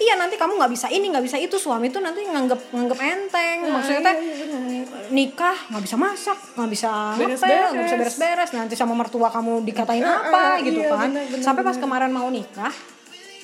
Iya 0.00 0.16
nanti 0.16 0.40
kamu 0.40 0.56
nggak 0.56 0.72
bisa 0.72 0.88
ini 0.88 1.12
nggak 1.12 1.20
bisa 1.28 1.36
itu. 1.36 1.60
Suami 1.60 1.92
tuh 1.92 2.00
nanti 2.00 2.24
nganggep 2.24 2.72
nganggep 2.72 2.98
enteng. 3.04 3.68
Maksudnya 3.68 4.00
teh 4.00 4.16
nikah 5.12 5.52
nggak 5.68 5.82
bisa 5.84 5.96
masak 6.00 6.38
nggak 6.56 6.70
bisa 6.72 6.90
ngepel 7.20 7.36
Beres-beres. 7.36 7.68
nggak 7.68 7.84
bisa 7.84 7.96
beres-beres. 8.00 8.50
Nanti 8.56 8.74
sama 8.80 8.96
mertua 8.96 9.28
kamu 9.28 9.60
dikatain 9.68 10.00
apa 10.00 10.56
ah, 10.56 10.64
gitu 10.64 10.80
iya, 10.80 10.96
kan. 10.96 11.12
bener, 11.12 11.28
bener, 11.28 11.44
sampai 11.44 11.62
pas 11.68 11.76
kemarin 11.76 12.08
mau 12.08 12.32
nikah 12.32 12.72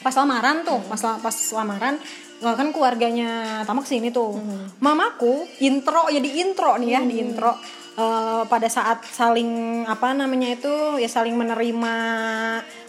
pas 0.01 0.15
lamaran 0.17 0.65
tuh 0.65 0.81
pas 0.89 1.03
pas 1.21 1.37
lamaran 1.61 2.01
eh, 2.41 2.55
kan 2.57 2.69
keluarganya 2.73 3.61
tamak 3.69 3.85
sini 3.85 4.09
tuh. 4.09 4.33
Mamaku 4.81 5.45
intro 5.61 6.09
ya 6.09 6.25
di 6.25 6.41
intro 6.41 6.81
nih 6.81 6.89
ya 6.97 7.01
di 7.05 7.21
intro 7.21 7.53
eh, 7.97 8.43
pada 8.45 8.69
saat 8.69 9.03
saling 9.09 9.49
apa 9.85 10.12
namanya 10.12 10.53
itu 10.53 10.71
ya 10.97 11.09
saling 11.09 11.33
menerima 11.33 11.95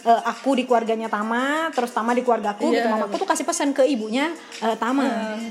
eh, 0.04 0.22
aku 0.24 0.54
di 0.54 0.64
keluarganya 0.64 1.08
Tama 1.08 1.72
terus 1.72 1.90
Tama 1.90 2.12
di 2.12 2.22
keluarga 2.22 2.52
aku 2.52 2.68
gitu. 2.68 2.78
Iya. 2.78 2.92
mamaku 2.92 3.16
tuh 3.16 3.28
kasih 3.28 3.44
pesan 3.44 3.72
ke 3.72 3.82
ibunya 3.84 4.30
eh, 4.60 4.76
Tama 4.76 5.04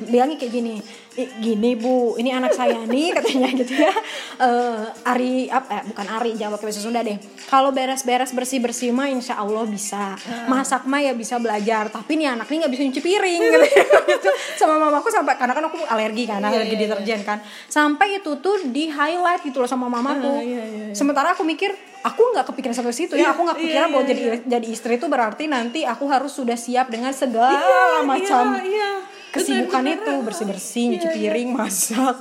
bilangnya 0.05 0.37
kayak 0.37 0.53
gini 0.53 0.75
"Ih, 1.17 1.33
gini 1.41 1.73
bu 1.73 2.13
ini 2.15 2.29
anak 2.29 2.53
saya 2.53 2.85
nih 2.85 3.09
katanya 3.17 3.49
gitu 3.49 3.73
ya. 3.73 3.89
Eh, 4.37 4.85
Ari 5.01 5.49
apa 5.49 5.65
eh, 5.73 5.83
bukan 5.89 6.05
Ari 6.05 6.37
jangan 6.37 6.53
pakai 6.53 6.69
bahasa 6.69 6.77
Sunda 6.77 7.01
deh. 7.01 7.17
Kalau 7.49 7.73
beres-beres 7.73 8.29
bersih-bersih 8.29 8.93
mah 8.93 9.09
insya 9.09 9.41
Allah 9.41 9.65
bisa. 9.65 10.13
Masak 10.45 10.85
mah 10.85 11.01
ya 11.01 11.17
bisa 11.17 11.41
belajar 11.41 11.89
tapi 11.89 12.21
nih 12.21 12.37
anak 12.37 12.45
ini 12.53 12.61
nggak 12.61 12.69
bisa 12.69 12.81
nyuci 12.85 13.01
piring 13.01 13.41
gitu, 14.13 14.29
sama 14.61 14.77
mamaku 14.77 15.09
sampai 15.09 15.33
karena 15.33 15.57
kan 15.57 15.65
aku 15.65 15.81
alergi 15.89 16.29
kan 16.29 16.37
alergi 16.37 16.75
deterjen 16.77 17.25
kan. 17.25 17.41
Sampai 17.65 18.21
itu 18.21 18.37
tuh 18.37 18.69
di 18.69 18.93
highlight 18.93 19.41
gitu 19.47 19.63
loh 19.63 19.69
sama 19.69 19.87
mamaku. 19.87 20.43
Iya, 20.43 20.63
sementara 20.91 21.31
aku 21.31 21.47
mikir 21.47 21.71
aku 22.03 22.21
nggak 22.35 22.45
kepikiran 22.51 22.75
sampai 22.75 22.93
situ 22.93 23.15
ya. 23.15 23.31
Aku 23.31 23.47
nggak 23.47 23.57
kepikiran 23.57 23.87
iya, 23.87 23.93
bahwa 23.95 24.03
iya, 24.03 24.11
jadi 24.11 24.23
jadi 24.43 24.67
istri 24.67 24.93
itu 24.99 25.07
berarti 25.07 25.43
nanti 25.47 25.87
aku 25.87 26.05
harus 26.11 26.35
sudah 26.35 26.59
siap 26.59 26.91
dengan 26.91 27.15
segala 27.15 28.03
macam 28.03 28.59
iya, 28.59 28.63
iya. 28.67 28.89
kesibukan 29.31 29.81
Bener, 29.83 29.97
itu. 30.03 30.13
bersih 30.23 30.45
bersih 30.45 30.85
nyuci 30.91 31.07
piring 31.15 31.49
masak 31.55 32.17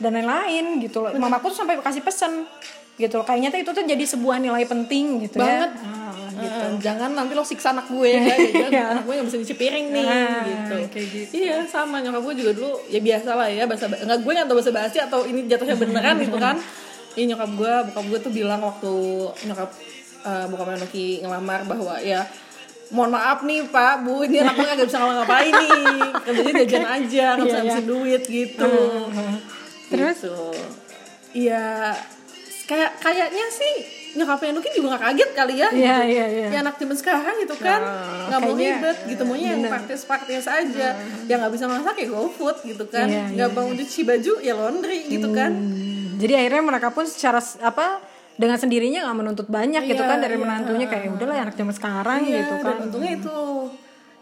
dan 0.00 0.16
lain-lain 0.16 0.80
gitu 0.80 1.04
loh. 1.04 1.12
Mamaku 1.14 1.52
tuh 1.52 1.62
sampai 1.62 1.76
kasih 1.84 2.00
pesan 2.00 2.48
gitu 2.96 3.20
loh. 3.20 3.24
Kayaknya 3.28 3.52
tuh 3.52 3.60
itu 3.60 3.70
tuh 3.76 3.84
jadi 3.84 4.04
sebuah 4.08 4.40
nilai 4.40 4.64
penting 4.64 5.28
gitu 5.28 5.38
banget. 5.38 5.70
Ya 5.76 6.09
Ah, 6.32 6.42
Eh, 6.62 6.78
jangan 6.78 7.10
nanti 7.10 7.32
lo 7.32 7.42
siksa 7.42 7.70
anak 7.70 7.86
gue 7.86 8.06
ya 8.06 8.22
jangan 8.70 8.90
anak 8.92 9.04
gue 9.04 9.14
nggak 9.14 9.26
bisa 9.26 9.36
nyuci 9.36 9.56
piring 9.56 9.86
nih 9.90 10.04
Nah, 10.04 10.42
gitu. 10.42 10.74
kayak 10.88 11.08
gitu. 11.08 11.32
iya 11.34 11.56
sama 11.64 11.98
nyokap 11.98 12.22
gue 12.22 12.34
juga 12.38 12.50
dulu 12.52 12.72
ya 12.86 13.00
biasa 13.00 13.30
lah 13.32 13.48
ya 13.48 13.64
bahasa 13.64 13.84
nggak 13.86 14.18
gue 14.18 14.32
nggak 14.32 14.46
tahu 14.46 14.56
bahasa 14.56 14.70
basi 14.70 14.98
atau 14.98 15.20
ini 15.22 15.40
jatuhnya 15.44 15.74
beneran 15.74 16.16
gitu 16.18 16.36
kan 16.36 16.56
ini 17.12 17.24
nyokap 17.28 17.50
gue 17.52 17.72
bokap 17.88 18.04
gue 18.06 18.18
tuh 18.20 18.32
bilang 18.32 18.60
waktu 18.60 18.92
nyokap 19.44 19.70
uh, 20.22 20.44
bokapnya 20.46 20.76
Noki 20.78 21.06
ngelamar 21.18 21.60
bahwa 21.64 21.98
ya 21.98 22.22
mohon 22.90 23.10
maaf 23.10 23.42
nih 23.42 23.66
pak 23.66 24.02
bu 24.02 24.22
ini 24.22 24.38
anak 24.38 24.54
gue 24.54 24.66
nggak 24.68 24.84
bisa 24.84 24.98
ngapa-ngapain 24.98 25.52
nih 25.52 25.70
kerjanya 26.20 26.52
jajan 26.60 26.84
aja 26.96 27.26
nggak 27.32 27.40
bisa 27.40 27.50
Iya, 27.50 27.50
iya. 27.50 27.58
ngabisin 27.64 27.86
duit 27.86 28.22
gitu 28.24 28.72
Terus? 29.88 30.18
Gitu. 30.20 30.38
iya 31.32 31.94
kayak 32.64 32.98
kayaknya 32.98 33.46
sih 33.48 33.74
nyokapnya 34.10 34.50
Nuki 34.52 34.70
juga 34.72 34.94
gak 34.94 35.02
kaget 35.06 35.30
kali 35.32 35.54
ya 35.54 35.68
Iya, 35.70 35.96
gitu. 36.02 36.10
iya, 36.10 36.24
iya. 36.26 36.46
ya 36.50 36.58
anak 36.60 36.74
zaman 36.76 36.96
sekarang 36.96 37.34
gitu 37.38 37.54
kan 37.56 37.80
nggak 38.26 38.40
mau 38.40 38.54
ribet 38.54 38.98
gitu 39.06 39.22
maunya 39.24 39.48
yang 39.52 39.62
praktis-praktis 39.64 40.46
aja. 40.46 40.88
Yang 41.26 41.38
nggak 41.40 41.52
bisa 41.52 41.64
masak 41.66 41.94
ya 41.96 42.06
go 42.06 42.26
food 42.26 42.56
gitu 42.62 42.84
kan. 42.86 43.06
Iya, 43.06 43.24
nggak 43.30 43.50
mau 43.52 43.68
cuci 43.68 44.00
baju 44.02 44.32
ya 44.38 44.52
laundry 44.54 44.98
gitu 45.06 45.28
kan. 45.30 45.50
Hmm, 45.50 46.18
jadi 46.18 46.32
akhirnya 46.40 46.62
mereka 46.64 46.88
pun 46.90 47.04
secara 47.04 47.38
apa 47.60 48.02
dengan 48.34 48.56
sendirinya 48.56 49.04
nggak 49.04 49.18
menuntut 49.18 49.46
banyak 49.46 49.82
gitu 49.84 50.00
Iya, 50.00 50.10
kan 50.10 50.18
dari 50.18 50.34
iya. 50.34 50.42
menantunya. 50.42 50.86
Kayak 50.86 51.02
"Ya 51.04 51.10
udahlah 51.12 51.36
anak 51.40 51.54
zaman 51.54 51.74
sekarang 51.74 52.20
Iya, 52.22 52.36
gitu 52.40 52.54
dan 52.56 52.64
kan 52.64 52.76
untungnya 52.86 53.12
itu 53.14 53.36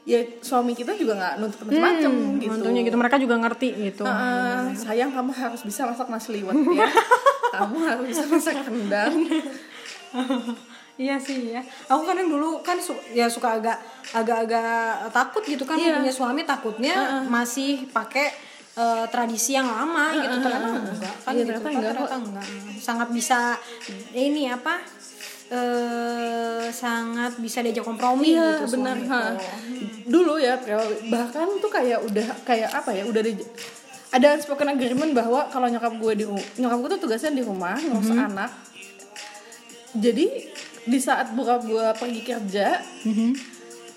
ya 0.03 0.21
suami 0.41 0.73
kita 0.73 0.97
juga 0.97 1.13
nggak 1.15 1.35
nuntut 1.37 1.61
macam-macam 1.63 2.13
gitu. 2.37 2.49
Menantunya 2.51 2.81
gitu. 2.83 2.97
Mereka 2.97 3.17
juga 3.21 3.35
ngerti 3.39 3.69
gitu. 3.87 4.05
Ah, 4.05 4.69
sayang 4.73 5.13
kamu 5.13 5.31
harus 5.31 5.61
bisa 5.63 5.85
masak 5.85 6.09
nasi 6.09 6.29
liwet 6.35 6.57
ya. 6.73 6.89
Kamu 7.49 7.81
harus 7.81 8.05
bisa 8.07 8.29
masak 8.29 8.61
rendang 8.61 9.25
Iya 10.99 11.15
sih 11.15 11.55
ya. 11.55 11.63
Aku 11.87 12.03
kadang 12.03 12.27
dulu 12.27 12.59
kan 12.59 12.75
su- 12.77 12.99
ya 13.13 13.31
suka 13.31 13.55
agak 13.55 13.79
agak-agak 14.11 14.67
takut 15.09 15.47
gitu 15.47 15.63
kan 15.63 15.79
Iya. 15.79 15.95
punya 15.97 16.11
suami 16.11 16.43
takutnya 16.43 16.95
masih 17.25 17.87
pakai 17.89 18.27
eh, 18.75 19.05
tradisi 19.07 19.53
yang 19.53 19.67
lama 19.67 20.11
gitu 20.13 20.37
ternyata 20.41 20.69
enggak 20.75 21.15
kan 21.21 21.33
Iya, 21.33 21.43
gitu 21.45 21.51
ternyata 21.53 21.63
kan 21.63 21.73
enggak 21.73 21.95
ternyata 21.95 22.17
enggak. 22.21 22.47
Sangat 22.77 23.09
bisa 23.11 23.39
ini 24.13 24.47
apa 24.49 24.75
eh 25.49 26.67
sangat 26.69 27.39
bisa 27.39 27.59
diajak 27.61 27.83
kompromi 27.83 28.35
Iya 28.35 28.61
gitu 28.61 28.77
benar. 28.77 28.97
ha. 29.07 29.21
Dulu 30.05 30.35
ya 30.37 30.59
bahkan 31.09 31.49
tuh 31.59 31.69
kayak 31.69 32.03
udah 32.03 32.27
kayak 32.43 32.69
apa 32.71 32.91
ya 32.93 33.03
udah 33.03 33.23
di, 33.23 33.33
ada 34.11 34.29
spoken 34.37 34.69
agreement 34.69 35.13
bahwa 35.13 35.47
kalau 35.47 35.67
nyokap 35.67 35.95
gue 35.95 36.13
di 36.15 36.25
nyokap 36.59 36.79
gue 36.79 36.91
tuh 36.93 37.01
tugasnya 37.03 37.33
di 37.33 37.43
rumah 37.43 37.77
ngurus 37.77 38.11
Mhm. 38.11 38.27
anak. 38.27 38.51
Jadi 39.99 40.27
di 40.85 40.99
saat 40.99 41.31
buka 41.31 41.61
gue 41.61 41.85
pergi 41.93 42.23
kerja, 42.23 42.81
Mhm. 43.03 43.31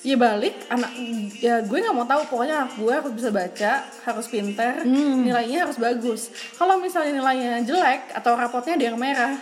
ya 0.02 0.18
balik 0.18 0.66
anak 0.68 0.92
ya 1.38 1.62
gue 1.62 1.78
nggak 1.78 1.94
mau 1.94 2.04
tahu 2.04 2.26
pokoknya 2.28 2.56
anak 2.60 2.74
gue 2.74 2.90
harus 2.92 3.14
bisa 3.14 3.30
baca 3.30 3.72
harus 4.02 4.26
pinter 4.26 4.82
Hmm. 4.82 5.22
nilainya 5.22 5.62
harus 5.62 5.78
bagus 5.78 6.22
kalau 6.56 6.76
misalnya 6.76 7.14
nilainya 7.14 7.62
jelek 7.62 8.10
atau 8.12 8.34
rapotnya 8.34 8.74
ada 8.76 8.86
yang 8.88 8.98
merah 8.98 9.38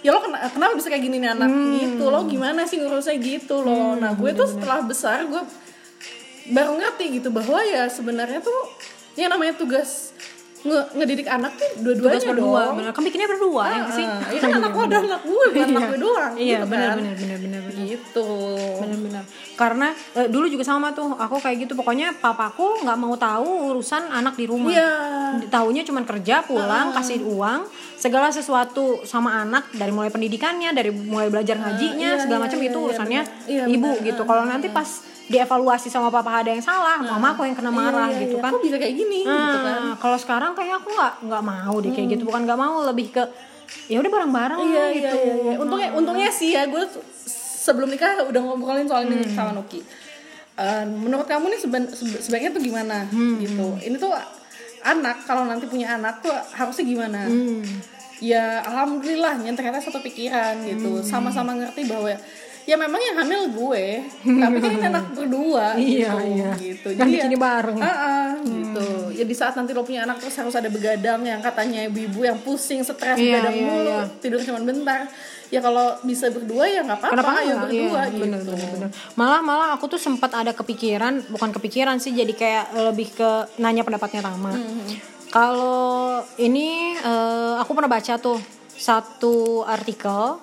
ya 0.00 0.14
lo 0.14 0.22
kena- 0.22 0.46
kenapa 0.48 0.72
bisa 0.72 0.86
kayak 0.86 1.02
gini 1.02 1.18
nih 1.18 1.34
anak 1.34 1.50
Hmm. 1.50 1.74
gitu 1.74 2.06
lo 2.06 2.22
gimana 2.24 2.62
sih 2.64 2.78
ngurusnya 2.78 3.18
gitu 3.18 3.60
loh 3.60 3.98
nah 3.98 4.14
gue 4.14 4.30
tuh 4.30 4.46
setelah 4.48 4.78
besar 4.80 5.26
gue 5.26 5.42
baru 6.48 6.72
ngerti 6.72 7.18
gitu 7.18 7.28
bahwa 7.28 7.58
ya 7.60 7.86
sebenarnya 7.86 8.38
tuh 8.38 8.60
yang 9.14 9.26
namanya 9.28 9.58
tugas 9.58 10.09
nge- 10.60 10.88
ngedidik 10.92 11.24
anak 11.26 11.52
tuh 11.54 11.68
dua-duanya 11.78 12.12
Tugas 12.14 12.24
berdua, 12.26 12.60
dong 12.62 12.76
bener. 12.76 12.92
Kan 12.92 13.02
bikinnya 13.02 13.24
berdua 13.26 13.62
ya 13.64 13.76
nggak 13.78 13.94
sih? 13.94 14.04
Ah, 14.04 14.20
iya 14.28 14.38
kan 14.38 14.50
anak 14.54 14.70
lo 14.70 14.82
ada 14.82 14.96
anak 15.00 15.20
gue 15.22 15.44
bukan 15.50 15.68
anak 15.70 15.82
gue 15.86 15.98
doang 15.98 16.32
Iya, 16.34 16.44
gitu 16.52 16.66
benar 16.66 16.86
kan. 16.86 16.96
benar 16.98 17.14
benar 17.16 17.38
benar 17.38 17.60
benar. 17.62 17.84
gitu 17.86 18.28
benar-benar 18.76 19.24
karena 19.54 19.88
eh, 20.14 20.26
dulu 20.26 20.46
juga 20.46 20.62
sama 20.62 20.88
tuh 20.90 21.12
aku 21.12 21.36
kayak 21.38 21.56
gitu 21.60 21.72
pokoknya 21.74 22.12
papaku 22.14 22.80
nggak 22.80 22.96
mau 22.96 23.14
tahu 23.14 23.48
urusan 23.70 24.08
anak 24.10 24.34
di 24.34 24.44
rumah 24.44 24.68
Iya. 24.68 24.90
taunya 25.46 25.80
cuman 25.80 26.04
kerja 26.04 26.40
pulang 26.42 26.92
kasih 26.92 27.20
uang 27.22 27.64
segala 27.94 28.28
sesuatu 28.28 29.00
sama 29.02 29.36
anak 29.38 29.68
dari 29.70 29.90
mulai 29.90 30.08
pendidikannya 30.08 30.70
dari 30.70 30.88
mulai 30.88 31.28
belajar 31.28 31.56
ngajinya 31.56 32.10
iya, 32.10 32.18
segala 32.18 32.38
iya, 32.38 32.44
macam 32.46 32.58
iya, 32.58 32.66
itu 32.66 32.74
iya, 32.74 32.86
urusannya 32.86 33.20
benar. 33.22 33.46
Iya, 33.46 33.64
ibu 33.70 33.90
benar. 33.90 34.06
gitu 34.06 34.22
kalau 34.24 34.44
nanti 34.44 34.68
pas 34.68 34.88
dievaluasi 35.30 35.86
sama 35.86 36.10
papa 36.10 36.42
ada 36.42 36.50
yang 36.50 36.58
salah 36.60 36.98
mama 36.98 37.30
aku 37.30 37.46
yang 37.46 37.54
kena 37.54 37.70
marah 37.70 38.10
Iya, 38.10 38.18
iya, 38.18 38.22
gitu 38.24 38.36
iya. 38.36 38.42
kan 38.42 38.50
Kok 38.50 38.60
bisa 38.60 38.76
kayak 38.76 38.94
gini 38.94 39.20
gitu 39.22 39.58
kan 39.60 39.80
Nah, 39.80 39.94
kalau 39.96 40.18
sekarang 40.18 40.52
kayak 40.52 40.74
aku 40.76 40.88
nggak 40.90 41.12
nggak 41.22 41.42
mau 41.44 41.74
deh 41.78 41.90
kayak 41.90 42.08
gitu 42.10 42.22
bukan 42.24 42.40
nggak 42.42 42.58
mau 42.58 42.76
lebih 42.84 43.06
ke 43.08 43.22
ya 43.86 43.96
udah 43.96 44.10
bareng-bareng 44.10 44.58
Hmm. 44.58 44.66
iya, 44.66 44.74
lah 44.76 44.88
iya, 44.88 44.98
gitu 44.98 45.16
iya, 45.16 45.34
iya. 45.46 45.54
Untungnya, 45.56 45.88
untungnya 45.94 46.28
sih 46.28 46.50
ya 46.50 46.66
gue 46.66 46.82
sebelum 47.60 47.86
nikah 47.86 48.24
udah 48.24 48.40
ngobrolin 48.40 48.84
soal 48.84 49.04
ini 49.04 49.22
Hmm. 49.22 49.30
sama 49.30 49.50
Nuki. 49.52 49.78
Eh, 50.56 50.84
menurut 50.84 51.24
kamu 51.24 51.46
nih 51.48 51.60
seben- 51.60 51.88
sebe- 51.88 52.18
sebaiknya 52.18 52.50
tuh 52.50 52.60
gimana 52.60 53.06
Hmm. 53.06 53.38
gitu? 53.38 53.78
Ini 53.78 53.94
tuh 53.96 54.10
anak 54.82 55.22
kalau 55.22 55.44
nanti 55.44 55.64
punya 55.64 55.94
anak 55.94 56.18
tuh 56.18 56.34
harusnya 56.50 56.84
gimana? 56.84 57.22
Hmm. 57.22 57.62
Ya 58.18 58.60
alhamdulillahnya 58.62 59.54
ternyata 59.54 59.78
satu 59.78 60.00
pikiran 60.00 60.58
gitu, 60.66 60.98
Hmm. 60.98 61.06
sama-sama 61.06 61.54
ngerti 61.54 61.86
bahwa 61.86 62.10
ya 62.70 62.78
memang 62.78 63.02
yang 63.02 63.16
hamil 63.18 63.42
gue, 63.50 63.84
tapi 64.22 64.56
kan 64.62 64.70
ini 64.70 64.86
anak 64.86 65.10
berdua 65.10 65.74
Iya, 65.80 66.14
gitu, 66.14 66.16
iya. 66.22 66.50
gitu. 66.54 66.88
Kan 66.94 67.02
Jadi 67.02 67.10
bikinnya 67.18 67.34
ya, 67.34 67.42
bareng. 67.42 67.78
Ah, 67.82 67.90
ah, 67.90 68.28
gitu. 68.46 68.86
Ya 69.18 69.24
di 69.26 69.34
saat 69.34 69.58
nanti 69.58 69.74
lo 69.74 69.82
punya 69.82 70.06
anak 70.06 70.22
terus 70.22 70.38
harus 70.38 70.54
ada 70.54 70.70
begadang 70.70 71.26
yang 71.26 71.42
katanya 71.42 71.90
ibu-ibu 71.90 72.22
yang 72.22 72.38
pusing, 72.38 72.86
stres, 72.86 73.18
Iya, 73.18 73.42
begadang 73.42 73.56
iya, 73.58 73.66
mulu, 73.66 73.90
iya. 73.90 74.02
tidur 74.22 74.38
cuma 74.46 74.62
bentar. 74.62 75.10
Ya 75.50 75.58
kalau 75.58 75.98
bisa 76.06 76.30
berdua 76.30 76.62
ya 76.70 76.86
nggak 76.86 76.98
apa-apa, 77.02 77.42
enggak? 77.42 77.58
berdua 77.66 77.74
Iya, 77.74 78.02
gitu. 78.06 78.22
bener, 78.22 78.40
bener, 78.46 78.68
bener. 78.70 78.88
Malah 79.18 79.40
malah 79.42 79.68
aku 79.74 79.90
tuh 79.90 79.98
sempat 79.98 80.30
ada 80.30 80.54
kepikiran, 80.54 81.26
bukan 81.26 81.50
kepikiran 81.50 81.98
sih, 81.98 82.14
jadi 82.14 82.30
kayak 82.30 82.66
lebih 82.94 83.10
ke 83.18 83.30
nanya 83.58 83.82
pendapatnya 83.82 84.22
Tama. 84.22 84.54
Kalau 85.34 86.22
ini 86.38 86.94
eh, 86.94 87.54
aku 87.58 87.74
pernah 87.74 87.90
baca 87.90 88.14
tuh 88.22 88.38
satu 88.78 89.66
artikel 89.66 90.38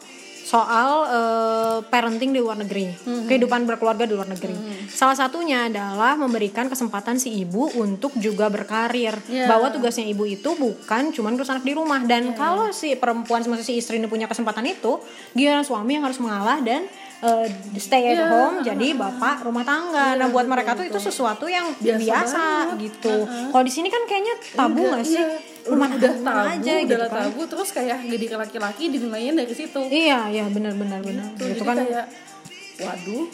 soal 0.47 0.89
eh, 1.11 1.77
parenting 1.91 2.31
di 2.31 2.39
luar 2.39 2.55
negeri, 2.55 2.87
Hmm. 3.03 3.27
kehidupan 3.27 3.67
berkeluarga 3.67 4.07
di 4.07 4.15
luar 4.15 4.31
negeri. 4.31 4.55
Salah 4.87 5.19
satunya 5.19 5.67
adalah 5.67 6.15
memberikan 6.15 6.71
kesempatan 6.71 7.19
si 7.19 7.43
ibu 7.43 7.67
untuk 7.75 8.15
juga 8.15 8.47
berkarir. 8.47 9.11
Iya. 9.27 9.51
Bahwa 9.51 9.67
tugasnya 9.67 10.07
ibu 10.07 10.23
itu 10.23 10.55
bukan 10.55 11.11
cuma 11.11 11.35
ngurus 11.35 11.51
anak 11.51 11.67
di 11.67 11.75
rumah 11.75 11.99
dan 12.07 12.31
kalau 12.31 12.71
si 12.71 12.95
perempuan 12.95 13.43
si 13.59 13.75
istri 13.75 13.99
ini 13.99 14.07
punya 14.07 14.31
kesempatan 14.31 14.63
itu, 14.63 15.03
dia 15.35 15.59
suami 15.67 15.99
yang 15.99 16.07
harus 16.07 16.23
mengalah 16.23 16.63
dan 16.63 16.87
eh, 17.19 17.45
stay 17.75 18.03
at 18.07 18.15
Iya. 18.15 18.25
home 18.27 18.57
jadi 18.61 18.87
bapak 18.93 19.41
rumah 19.41 19.63
tangga. 19.63 20.13
nah, 20.13 20.27
buat 20.27 20.45
mereka 20.45 20.73
tuh 20.73 20.83
itu 20.83 20.97
sesuatu 20.97 21.45
yang 21.45 21.65
Biasa 21.75 21.97
biasa, 21.97 22.43
banget. 22.67 22.77
gitu. 22.83 23.15
Kalau 23.25 23.63
di 23.63 23.71
sini 23.71 23.87
kan 23.87 24.01
kayaknya 24.03 24.33
tabu 24.53 24.81
nggak 24.83 25.01
sih? 25.03 25.17
iya. 25.17 25.37
Rumah 25.63 25.89
udah 25.93 26.13
tabu 26.15 26.45
aja 26.47 26.71
udah 26.71 26.81
gitu 26.83 26.95
kan. 26.95 27.09
tabu 27.19 27.41
terus 27.43 27.69
kayak 27.71 27.97
jadi 28.03 28.25
laki-laki 28.37 28.83
dinilainya 28.87 29.33
dari 29.35 29.51
situ 29.51 29.81
Iya, 29.83 30.19
iya 30.27 30.45
benar-benar 30.45 31.01
benar. 31.01 31.27
Gitu 31.33 31.53
jadi 31.55 31.61
kan 31.61 31.77
kayak 31.77 32.05
waduh 32.77 33.25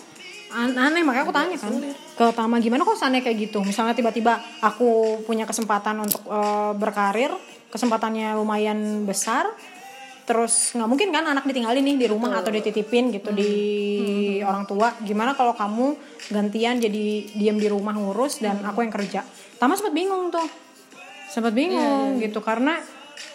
an- 0.49 0.77
aneh 0.79 1.01
makanya 1.01 1.23
aku 1.23 1.33
tanya 1.33 1.57
kan 1.57 1.73
ke 2.13 2.25
Tama 2.31 2.55
gimana 2.57 2.81
kok 2.81 2.93
sana 2.93 3.17
kayak 3.17 3.37
gitu. 3.43 3.59
Misalnya 3.61 3.91
tiba-tiba 3.91 4.33
aku 4.59 4.89
punya 5.21 5.43
kesempatan 5.43 5.97
untuk 5.99 6.21
eh, 6.23 6.71
berkarir, 6.73 7.33
kesempatannya 7.67 8.33
lumayan 8.33 8.79
besar. 9.03 9.49
Terus 10.23 10.71
nggak 10.71 10.87
mungkin 10.87 11.11
kan 11.11 11.27
anak 11.27 11.43
ditinggalin 11.43 11.83
nih 11.83 11.95
di 11.99 12.07
rumah 12.07 12.39
atau 12.39 12.47
dititipin 12.47 13.11
gitu 13.11 13.35
di 13.35 13.51
orang 14.39 14.63
tua. 14.63 14.95
Gimana 15.03 15.35
kalau 15.35 15.51
kamu 15.51 15.99
gantian 16.31 16.79
jadi 16.79 17.27
diam 17.35 17.59
di 17.59 17.67
rumah 17.67 17.91
ngurus 17.91 18.39
dan 18.39 18.63
aku 18.63 18.87
yang 18.87 18.93
kerja. 18.95 19.27
Tama 19.59 19.75
sempat 19.75 19.91
bingung 19.91 20.31
tuh. 20.31 20.47
Sempat 21.27 21.51
bingung 21.51 22.23
gitu 22.23 22.39
karena 22.39 22.79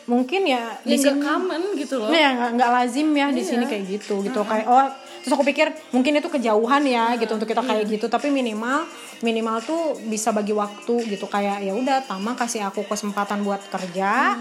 mungkin 0.08 0.48
ya 0.48 0.80
ya 0.80 0.88
di 0.88 0.96
sini 0.96 1.20
common 1.20 1.76
gitu 1.76 2.00
loh. 2.00 2.08
Iya 2.08 2.32
nggak 2.32 2.50
nggak 2.56 2.70
lazim 2.72 3.08
ya 3.12 3.26
di 3.36 3.44
sini 3.44 3.68
kayak 3.68 3.84
gitu 3.84 4.24
gitu. 4.24 4.40
Kayak 4.48 4.66
oh 4.72 4.88
terus 5.20 5.32
aku 5.36 5.44
pikir 5.44 5.68
mungkin 5.92 6.16
itu 6.16 6.32
kejauhan 6.32 6.88
ya 6.88 7.20
gitu 7.20 7.36
untuk 7.36 7.44
kita 7.44 7.60
kayak 7.60 7.84
gitu. 7.84 8.08
Tapi 8.08 8.32
minimal 8.32 8.88
minimal 9.20 9.60
tuh 9.60 9.92
bisa 10.08 10.32
bagi 10.32 10.56
waktu 10.56 11.04
gitu. 11.04 11.28
Kayak 11.28 11.60
ya 11.60 11.76
udah 11.76 12.00
Tama 12.08 12.32
kasih 12.32 12.64
aku 12.64 12.88
kesempatan 12.88 13.44
buat 13.44 13.60
kerja 13.68 14.40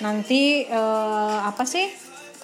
nanti 0.00 0.42
eh, 0.62 1.38
apa 1.40 1.62
sih 1.62 1.86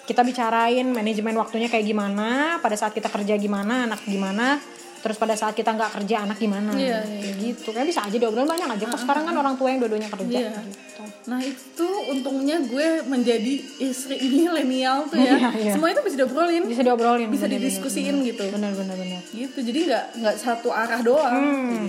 kita 0.03 0.23
bicarain 0.23 0.87
manajemen 0.87 1.35
waktunya 1.35 1.67
kayak 1.67 1.83
gimana 1.85 2.29
pada 2.59 2.75
saat 2.75 2.93
kita 2.93 3.09
kerja 3.09 3.35
gimana 3.37 3.85
anak 3.85 4.05
gimana 4.05 4.61
terus 4.97 5.17
pada 5.17 5.35
saat 5.35 5.53
kita 5.53 5.71
nggak 5.71 5.93
kerja 5.95 6.25
anak 6.25 6.35
gimana 6.37 6.71
Iya, 6.73 6.99
kayak 7.01 7.35
gitu 7.39 7.69
kayak 7.71 7.87
bisa 7.87 8.03
aja 8.03 8.17
diobrolin 8.17 8.43
banyak 8.45 8.67
aja 8.69 8.85
kok 8.87 8.99
sekarang 8.99 9.23
kan 9.25 9.35
orang 9.35 9.55
tua 9.55 9.69
yang 9.69 9.79
dua-duanya 9.79 10.09
kerja 10.09 10.39
Iya. 10.41 10.51
gitu 10.53 10.85
Nah 11.27 11.43
itu 11.43 11.87
untungnya 12.09 12.63
gue 12.63 13.03
menjadi 13.05 13.55
istri 13.81 14.15
milenial 14.23 15.11
tuh 15.11 15.19
ya. 15.19 15.35
Iya, 15.37 15.49
iya. 15.59 15.73
Semua 15.75 15.91
itu 15.91 15.99
bisa 16.01 16.17
diobrolin, 16.17 16.63
bisa 16.65 16.83
diobrolin 16.83 17.27
bisa 17.27 17.45
bener-bener. 17.45 17.67
didiskusiin 17.67 18.17
gitu. 18.25 18.47
bener 18.47 18.71
bener 18.73 18.95
bener 18.95 19.21
Gitu. 19.29 19.59
Jadi 19.61 19.79
nggak 19.85 20.05
nggak 20.17 20.37
satu 20.37 20.71
arah 20.71 21.03
doang. 21.03 21.35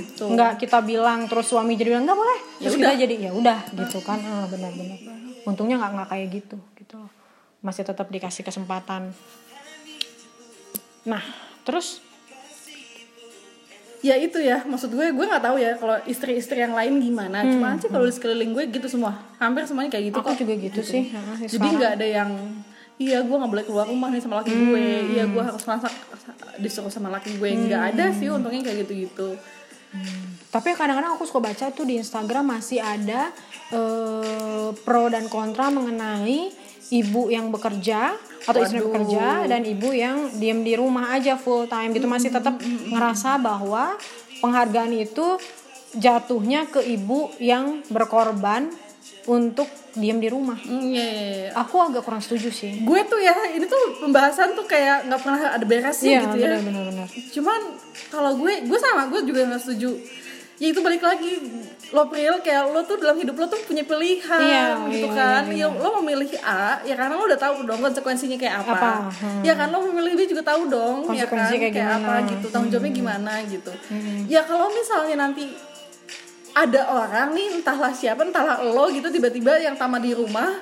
Gitu. 0.02 0.26
nggak 0.28 0.58
kita 0.58 0.82
bilang 0.82 1.26
terus 1.26 1.46
suami 1.48 1.74
jadi 1.74 1.90
bilang 1.92 2.06
nggak 2.06 2.18
boleh 2.18 2.40
Ya 2.58 2.66
terus 2.66 2.74
udah. 2.76 2.90
kita 2.90 2.94
jadi 3.00 3.16
ya 3.20 3.32
udah 3.32 3.60
gitu 3.78 3.98
kan 4.02 4.20
ah, 4.20 4.46
benar-benar 4.46 4.98
untungnya 5.48 5.80
nggak 5.80 5.92
nggak 5.96 6.10
kayak 6.12 6.28
gitu 6.30 6.58
gitu 6.76 7.00
loh. 7.00 7.12
masih 7.64 7.88
tetap 7.88 8.12
dikasih 8.12 8.44
kesempatan 8.44 9.16
nah 11.08 11.24
terus 11.64 12.04
Ya 13.98 14.14
itu 14.14 14.38
ya. 14.38 14.62
Maksud 14.62 14.94
gue 14.94 15.10
gue 15.10 15.26
nggak 15.26 15.42
tahu 15.42 15.58
ya 15.58 15.74
kalau 15.74 15.98
istri-istri 16.06 16.62
yang 16.62 16.78
lain 16.78 17.02
gimana. 17.02 17.42
Cuma 17.42 17.74
sih 17.82 17.90
kalau 17.90 18.06
di 18.06 18.14
sekeliling 18.14 18.54
gue 18.54 18.70
gitu 18.70 18.86
semua. 18.86 19.18
Hampir 19.42 19.66
semuanya 19.66 19.98
kayak 19.98 20.14
gitu 20.14 20.18
Hmm, 20.22 20.24
aku 20.24 20.32
kok. 20.32 20.40
juga 20.46 20.54
gitu 20.54 20.82
sih 20.86 21.04
ah, 21.18 21.34
Jadi 21.34 21.68
nggak 21.76 21.92
ada 21.98 22.06
yang 22.08 22.30
Iya 23.02 23.26
gue 23.26 23.36
nggak 23.36 23.52
boleh 23.52 23.66
keluar 23.66 23.86
rumah 23.90 24.14
nih 24.14 24.22
sama 24.22 24.46
laki 24.46 24.54
gue. 24.54 24.86
Iya 25.18 25.26
gue 25.26 25.44
harus 25.44 25.66
masak 25.66 25.90
disuruh 26.62 26.94
sama 26.94 27.10
laki 27.10 27.42
gue. 27.42 27.50
Nggak 27.50 27.84
ada 27.98 28.06
sih 28.14 28.30
untungnya 28.30 28.62
kayak 28.62 28.86
gitu-gitu. 28.86 29.34
Tapi 30.48 30.72
kadang-kadang 30.74 31.14
aku 31.14 31.24
suka 31.24 31.44
baca 31.44 31.66
tuh 31.70 31.84
di 31.84 31.96
Instagram 31.96 32.56
masih 32.56 32.80
ada 32.80 33.30
eh, 33.70 34.70
pro 34.78 35.08
dan 35.08 35.28
kontra 35.28 35.68
mengenai 35.68 36.50
ibu 36.90 37.28
yang 37.28 37.52
bekerja 37.52 38.16
atau 38.44 38.60
istri 38.64 38.80
Waduh. 38.80 38.88
bekerja 38.88 39.26
dan 39.46 39.62
ibu 39.62 39.92
yang 39.92 40.32
diem 40.34 40.64
di 40.64 40.74
rumah 40.74 41.12
aja 41.12 41.36
full 41.36 41.68
time 41.68 41.92
gitu 41.92 42.08
masih 42.08 42.32
tetap 42.32 42.56
ngerasa 42.64 43.36
bahwa 43.38 44.00
penghargaan 44.40 44.96
itu 44.96 45.36
jatuhnya 45.94 46.64
ke 46.66 46.80
ibu 46.80 47.28
yang 47.40 47.84
berkorban 47.88 48.72
untuk 49.28 49.68
diem 49.92 50.16
di 50.18 50.32
rumah. 50.32 50.56
Hmm, 50.56 50.80
iya, 50.88 51.04
iya, 51.04 51.24
iya. 51.28 51.50
Aku 51.60 51.76
agak 51.82 52.08
kurang 52.08 52.24
setuju 52.24 52.48
sih. 52.48 52.80
gue 52.80 53.00
tuh 53.04 53.20
ya 53.20 53.36
ini 53.52 53.68
tuh 53.68 54.00
pembahasan 54.00 54.56
tuh 54.56 54.64
kayak 54.64 55.12
nggak 55.12 55.20
pernah 55.20 55.42
ada 55.52 55.66
beresnya 55.68 56.08
Iya, 56.08 56.20
gitu 56.24 56.38
ya 56.38 56.48
benar-benar 56.56 56.84
benar. 56.88 57.08
cuman 57.36 57.60
kalau 58.08 58.32
gue 58.38 58.64
gue 58.64 58.80
sama 58.80 59.12
gue 59.12 59.22
juga 59.26 59.44
nggak 59.48 59.60
setuju 59.60 59.92
ya 60.58 60.68
itu 60.68 60.80
balik 60.80 61.02
lagi. 61.02 61.34
Lo 61.88 62.04
Pril 62.06 62.42
kayak 62.42 62.68
lo 62.68 62.84
tuh 62.84 62.98
dalam 62.98 63.16
hidup 63.16 63.34
lo 63.34 63.46
tuh 63.46 63.64
punya 63.64 63.80
pilihan 63.82 64.42
Iya, 64.44 64.66
gitu 64.90 65.08
iya, 65.08 65.16
kan. 65.16 65.44
iya, 65.48 65.64
ya 65.64 65.72
lo 65.72 65.90
memilih 65.98 66.28
A 66.42 66.82
ya 66.82 66.94
karena 66.94 67.14
lo 67.14 67.24
udah 67.24 67.38
tahu 67.38 67.64
dong 67.64 67.80
konsekuensinya 67.80 68.36
kayak 68.36 68.56
apa, 68.60 68.74
Apa, 68.74 68.92
hmm. 69.08 69.42
ya 69.42 69.54
kan 69.54 69.70
lo 69.70 69.80
memilih 69.82 70.14
B 70.14 70.28
juga 70.28 70.44
tahu 70.44 70.68
dong 70.68 71.08
ya 71.10 71.24
kan 71.24 71.48
kayak 71.48 71.72
kayak, 71.72 71.74
gimana. 71.80 71.96
apa 72.04 72.14
gitu 72.28 72.46
tanggung 72.50 72.70
jawabnya 72.70 72.92
gimana 72.92 73.34
gitu. 73.46 73.72
Ya 74.28 74.44
kalau 74.44 74.68
misalnya 74.70 75.16
nanti 75.22 75.48
ada 76.52 76.82
orang 76.90 77.32
nih 77.32 77.48
entahlah 77.56 77.94
siapa 77.94 78.26
entahlah 78.26 78.58
lo 78.60 78.90
gitu 78.90 79.08
tiba-tiba 79.08 79.56
yang 79.56 79.78
tamat 79.78 80.02
di 80.02 80.12
rumah 80.12 80.58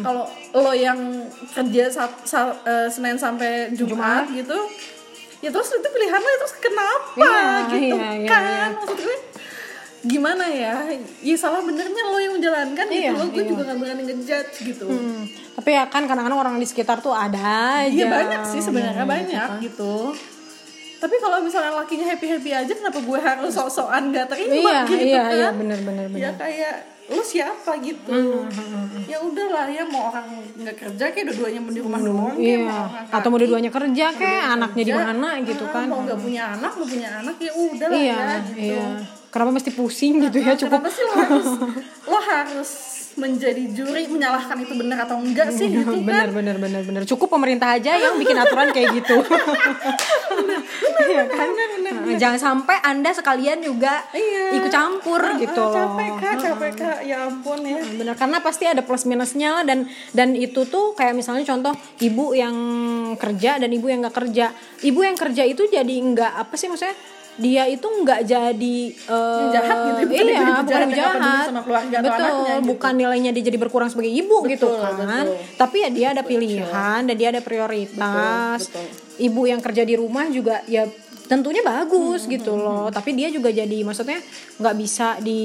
kalau 0.00 0.22
lo 0.54 0.70
yang 0.70 0.96
kerja 1.50 1.90
sat- 1.90 2.22
sa- 2.22 2.54
eh, 2.62 2.86
senin 2.86 3.18
sampai 3.18 3.74
jumat, 3.74 4.30
gitu 4.30 4.54
ya 5.40 5.48
terus 5.48 5.68
itu 5.70 5.88
pilihan 5.88 6.16
lo 6.16 6.28
ya 6.28 6.38
terus 6.38 6.54
kenapa 6.56 7.16
Iya, 7.16 7.44
gitu 7.70 7.96
iya, 7.96 8.08
iya, 8.14 8.28
kan 8.28 8.68
iya. 8.70 8.76
maksud 8.76 8.98
gue 8.98 9.18
gimana 10.02 10.44
ya 10.44 10.74
ya 11.20 11.36
salah 11.36 11.60
benernya 11.60 12.02
lo 12.02 12.16
yang 12.16 12.32
menjalankan 12.34 12.86
Iya, 12.86 12.96
gitu 13.06 13.14
lo 13.14 13.24
gue 13.26 13.36
iya. 13.38 13.48
juga 13.48 13.62
gak 13.66 13.78
berani 13.78 14.02
ngejudge 14.02 14.56
gitu 14.66 14.84
Hmm, 14.86 15.22
Tapi 15.52 15.70
ya 15.70 15.84
kan 15.86 16.04
kadang-kadang 16.04 16.38
orang 16.38 16.54
di 16.56 16.64
sekitar 16.64 16.98
tuh 16.98 17.12
ada 17.12 17.36
aja. 17.80 17.88
Iya 17.90 18.06
banyak 18.08 18.40
sih 18.46 18.60
sebenarnya 18.60 19.04
Iya, 19.04 19.12
banyak 19.12 19.48
gitu. 19.62 20.16
Tapi 20.96 21.16
kalau 21.16 21.40
misalnya 21.40 21.72
lakinya 21.74 22.06
happy 22.06 22.26
happy 22.30 22.50
aja, 22.50 22.72
kenapa 22.74 22.96
gue 22.96 23.18
harus 23.18 23.52
sok-sokan 23.52 24.08
gak 24.10 24.28
terima 24.30 24.56
Iya, 24.56 24.78
gitu 24.86 25.04
iya, 25.06 25.20
kan? 25.22 25.32
iya, 25.32 25.48
bener-bener, 25.52 26.04
Ya 26.06 26.08
bener. 26.08 26.32
kayak 26.34 26.74
lu 27.10 27.18
siapa 27.20 27.74
gitu. 27.82 28.06
Hmm, 28.06 28.46
Ya 29.04 29.18
udahlah 29.18 29.66
ya 29.66 29.82
mau 29.82 30.08
orang 30.08 30.30
nggak 30.54 30.76
kerja 30.78 31.04
kayak 31.10 31.34
dua-duanya 31.34 31.60
di 31.66 31.82
rumah 31.82 31.98
doang 31.98 32.32
kayak 32.32 32.46
Iya. 32.46 32.58
mau 32.62 32.86
orang 32.86 33.04
Atau 33.10 33.28
mau 33.28 33.38
dua-duanya 33.38 33.70
kerja 33.70 34.06
kayak 34.14 34.44
anaknya 34.54 34.84
di 34.86 34.94
mana 34.94 35.28
gitu 35.42 35.64
ah, 35.66 35.72
kan. 35.74 35.86
Mau 35.90 36.00
nggak 36.06 36.20
punya 36.22 36.42
anak, 36.54 36.72
mau 36.72 36.86
punya 36.86 37.08
anak 37.18 37.36
ya 37.36 37.52
udahlah 37.52 37.98
Iya, 37.98 38.14
ya 38.14 38.30
gitu. 38.46 38.60
iya. 38.62 38.86
Kenapa 39.30 39.50
mesti 39.50 39.70
pusing 39.70 40.14
gitu 40.22 40.38
ya? 40.38 40.54
Cukup 40.54 40.82
Kenapa 40.82 40.90
sih 40.90 41.02
lo 41.02 41.12
harus 41.14 41.48
harus 42.30 42.70
menjadi 43.10 43.66
juri 43.74 44.06
menyalahkan 44.06 44.54
itu 44.56 44.70
benar 44.72 45.02
atau 45.02 45.18
enggak 45.18 45.50
sih? 45.50 45.66
Gitu 45.74 45.82
bener 46.00 46.30
kan? 46.30 46.36
bener 46.36 46.56
bener 46.56 46.82
bener 46.86 47.02
cukup 47.04 47.26
pemerintah 47.28 47.74
aja 47.74 47.98
yang 47.98 48.14
bikin 48.16 48.34
aturan 48.34 48.70
kayak 48.70 48.94
gitu. 48.94 49.18
Iya 51.00 51.26
kan? 51.26 51.48
Nah, 51.50 52.16
jangan 52.16 52.38
sampai 52.38 52.76
anda 52.80 53.10
sekalian 53.10 53.58
juga 53.60 54.04
Iya. 54.12 54.54
ikut 54.54 54.70
campur 54.70 55.18
gitu 55.36 55.58
Ah, 55.58 55.66
loh 55.66 55.74
capek 55.74 56.10
kak, 56.14 56.34
capek 56.38 56.72
kak, 56.76 56.98
ya 57.02 57.26
ampun 57.26 57.60
ya. 57.66 57.80
Bener 57.82 58.14
karena 58.14 58.38
pasti 58.38 58.64
ada 58.64 58.80
plus 58.80 59.04
minusnya 59.04 59.60
lah 59.60 59.64
dan 59.64 59.88
dan 60.12 60.32
itu 60.32 60.62
tuh 60.64 60.94
kayak 60.94 61.16
misalnya 61.16 61.42
contoh 61.42 61.72
ibu 61.98 62.30
yang 62.32 62.54
kerja 63.16 63.58
dan 63.58 63.70
ibu 63.70 63.90
yang 63.90 64.00
nggak 64.00 64.14
kerja. 64.14 64.54
Ibu 64.80 65.00
yang 65.02 65.16
kerja 65.18 65.42
itu 65.42 65.66
jadi 65.66 65.90
nggak 65.90 66.32
apa 66.38 66.54
sih 66.54 66.70
maksudnya 66.70 66.94
dia 67.40 67.64
itu 67.66 67.82
nggak 67.82 68.20
jadi 68.22 68.78
eh, 68.92 69.44
jahat 69.50 69.76
gitu, 69.80 70.00
bukan 70.06 70.24
iya 70.28 70.36
jadi 70.44 70.52
bukan 70.60 70.80
jahat 70.92 70.92
jahat. 70.92 71.44
sama 71.48 71.60
keluarga 71.64 71.96
atau 71.96 72.04
betul 72.06 72.26
anaknya 72.28 72.54
gitu. 72.60 72.68
bukan 72.70 72.92
nilainya 72.94 73.30
dia 73.32 73.44
jadi 73.48 73.58
berkurang 73.58 73.88
sebagai 73.88 74.12
ibu 74.12 74.36
gitu 74.44 74.68
Betul, 74.68 74.84
kan. 74.84 75.24
betul. 75.24 75.36
tapi 75.56 75.76
ya 75.80 75.88
dia 75.88 76.06
ada 76.12 76.22
pilihan 76.22 77.00
dan 77.08 77.14
dia 77.16 77.28
ada 77.32 77.40
prioritas. 77.40 78.60
Betul, 78.68 78.84
ibu 79.20 79.42
yang 79.48 79.60
kerja 79.60 79.82
di 79.82 79.94
rumah 79.96 80.28
juga 80.28 80.60
ya 80.68 80.84
tentunya 81.30 81.62
bagus 81.62 82.20
Hmm, 82.20 82.32
gitu 82.32 82.52
loh 82.52 82.90
tapi 82.90 83.14
dia 83.14 83.30
juga 83.30 83.48
jadi 83.48 83.78
maksudnya 83.80 84.18
nggak 84.58 84.74
bisa 84.74 85.14
di, 85.20 85.40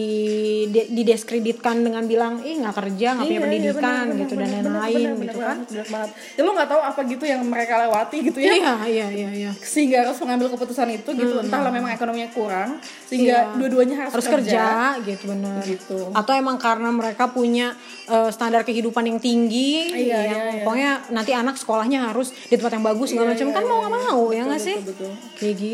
di- 0.66 0.90
didiskreditkan 0.92 1.80
dengan 1.80 2.04
bilang 2.04 2.42
ih 2.42 2.58
nggak 2.58 2.74
kerja 2.76 3.08
nggak 3.14 3.22
punya 3.22 3.30
Iya, 3.30 3.38
iya, 3.38 3.46
pendidikan 3.46 4.04
benar, 4.04 4.18
gitu 4.18 4.34
benar, 4.34 4.50
dan 4.50 4.64
lain-lain 4.74 5.10
gitu 5.22 5.40
kan 5.40 5.58
benar 5.62 5.88
banget. 5.88 6.10
Ya 6.34 6.42
lo 6.42 6.52
nggak 6.52 6.68
tahu 6.68 6.82
apa 6.84 7.00
gitu 7.06 7.24
yang 7.24 7.42
mereka 7.44 7.74
lewati 7.80 8.18
gitu 8.24 8.38
ya. 8.40 8.52
iya 8.52 8.74
iya 8.84 9.08
iya 9.12 9.30
iya 9.32 9.52
Sehingga 9.56 10.04
harus 10.04 10.18
mengambil 10.20 10.50
keputusan 10.50 10.90
itu 10.92 11.10
gitu. 11.12 11.36
Entahlah 11.38 11.70
memang 11.70 11.92
ekonominya 11.92 12.30
kurang 12.32 12.82
sehingga 13.06 13.24
Iya. 13.46 13.56
dua-duanya 13.56 13.96
harus, 14.02 14.14
harus 14.16 14.28
kerja, 14.32 14.64
gitu 15.00 15.24
benar 15.28 15.62
Gitu. 15.62 15.98
atau 16.12 16.34
emang 16.34 16.58
karena 16.58 16.90
mereka 16.90 17.28
punya 17.28 17.78
eh, 18.06 18.30
standar 18.30 18.64
kehidupan 18.64 19.04
yang 19.04 19.20
tinggi 19.20 19.92
Iya, 19.92 20.18
yang 20.26 20.42
iya, 20.42 20.52
iya. 20.52 20.64
pokoknya 20.64 20.92
nanti 21.10 21.32
anak 21.32 21.56
sekolahnya 21.56 22.10
harus 22.10 22.34
di 22.34 22.56
tempat 22.56 22.74
yang 22.74 22.86
bagus 22.86 23.08
segala 23.08 23.28
Iya, 23.28 23.34
macam 23.36 23.48
iya, 23.48 23.54
kan 23.54 23.64
mau 23.64 23.72
iya. 23.72 23.82
nggak 23.82 23.94
mau 23.94 24.22
ya 24.26 24.36
Betul, 24.36 24.48
nggak 24.48 24.62
sih 24.62 24.76
betul, 24.76 24.90
betul. 24.90 25.12
kayak 25.36 25.56
gitu 25.58 25.74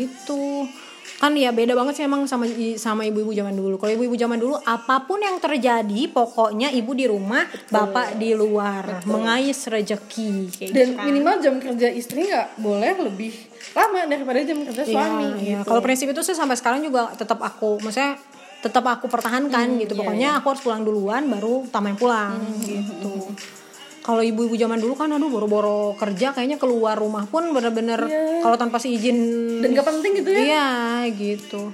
kan 1.22 1.38
ya 1.38 1.54
beda 1.54 1.78
banget 1.78 2.02
sih 2.02 2.04
emang 2.06 2.26
sama 2.26 2.50
sama 2.74 3.06
ibu-ibu 3.06 3.30
zaman 3.30 3.54
dulu 3.54 3.78
kalau 3.78 3.94
ibu-ibu 3.94 4.18
zaman 4.18 4.42
dulu 4.42 4.58
apa 4.58 5.06
pun 5.06 5.22
yang 5.22 5.38
terjadi 5.38 6.10
pokoknya 6.10 6.74
ibu 6.74 6.90
di 6.98 7.06
rumah 7.06 7.46
bapak 7.70 8.18
di 8.18 8.34
luar 8.34 9.06
mengais 9.06 9.70
rezeki 9.70 10.50
kayak 10.50 10.70
dan 10.74 10.86
gitu 10.90 10.98
kan. 10.98 11.04
minimal 11.06 11.34
jam 11.38 11.54
kerja 11.62 11.88
istri 11.94 12.26
nggak 12.26 12.58
boleh 12.58 12.90
lebih 13.06 13.30
lama 13.70 14.00
daripada 14.10 14.42
jam 14.42 14.58
kerja 14.66 14.82
suami 14.82 15.22
Iya, 15.22 15.38
iya. 15.38 15.58
gitu. 15.62 15.68
Kalau 15.70 15.80
prinsip 15.80 16.10
itu 16.10 16.20
sih 16.26 16.34
sampai 16.34 16.58
sekarang 16.58 16.82
juga 16.82 17.14
tetap 17.14 17.38
aku, 17.38 17.78
maksudnya 17.80 18.18
tetap 18.62 18.84
aku 18.86 19.06
pertahankan 19.06 19.78
gitu. 19.80 19.94
Pokoknya 19.94 20.38
aku 20.38 20.54
harus 20.54 20.62
pulang 20.62 20.82
duluan, 20.86 21.26
baru 21.26 21.66
Tama 21.70 21.94
yang 21.94 21.98
pulang 21.98 22.38
gitu. 22.62 23.30
Kalau 24.02 24.18
ibu-ibu 24.20 24.52
zaman 24.52 24.76
dulu 24.76 24.92
kan, 24.92 25.06
aduh 25.08 25.26
boro-boro 25.26 25.94
kerja, 25.94 26.30
kayaknya 26.30 26.58
keluar 26.58 26.94
rumah 26.94 27.22
pun 27.24 27.50
bener-bener 27.50 28.02
kalau 28.40 28.56
tanpa 28.56 28.76
si 28.76 28.92
izin. 28.92 29.18
dan 29.58 29.70
gak 29.72 29.86
penting 29.86 30.12
gitu 30.16 30.28
ya 30.28 30.42
Iya 30.42 30.66
gitu. 31.08 31.70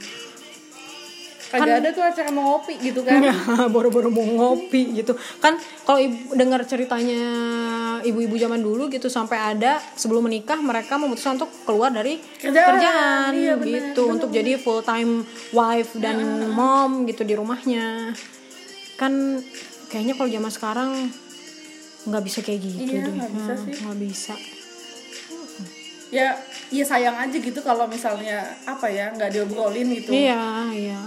kagak 1.49 1.81
ada 1.81 1.88
tuh 1.88 2.05
acara 2.05 2.29
mau 2.29 2.45
ngopi 2.55 2.77
gitu 2.79 3.01
kan 3.01 3.25
Ya, 3.25 3.33
boro-boro 3.73 4.12
mau 4.12 4.21
ngopi 4.21 4.93
gitu. 4.95 5.17
Kan 5.38 5.57
kalau 5.83 5.97
ibu 5.99 6.37
dengar 6.37 6.61
ceritanya 6.62 7.25
ibu-ibu 8.05 8.37
zaman 8.37 8.61
dulu 8.61 8.87
gitu 8.87 9.09
sampai 9.09 9.57
ada 9.57 9.81
sebelum 9.97 10.29
menikah 10.29 10.61
mereka 10.61 10.95
memutuskan 10.95 11.41
untuk 11.41 11.49
keluar 11.64 11.88
dari 11.88 12.21
Kerjaan. 12.37 12.69
kerjaan, 12.69 13.31
Iya, 13.33 13.55
gitu 13.57 14.03
untuk 14.07 14.29
jadi 14.29 14.61
full 14.61 14.85
time 14.85 15.25
wife 15.51 15.97
dan 15.97 16.21
mom 16.51 17.09
gitu 17.09 17.25
di 17.25 17.33
rumahnya. 17.33 18.12
Kan 18.95 19.41
kayaknya 19.88 20.12
kalau 20.12 20.29
zaman 20.29 20.53
sekarang 20.53 20.91
nggak 22.09 22.23
bisa 22.23 22.38
kayak 22.40 22.61
gitu 22.61 22.81
Iya, 22.90 23.05
deh. 23.05 23.14
nggak 23.14 23.33
bisa 23.33 23.51
Nah, 23.51 23.59
sih. 23.61 23.73
nggak 23.79 23.99
bisa. 24.01 24.35
ya 26.09 26.33
ya 26.71 26.85
sayang 26.85 27.12
aja 27.14 27.37
gitu 27.37 27.61
kalau 27.61 27.85
misalnya 27.85 28.40
apa 28.64 28.88
ya 28.88 29.12
nggak 29.12 29.29
diobrolin 29.31 29.88
gitu 29.94 30.09
Iya, 30.11 30.40
iya. 30.73 31.01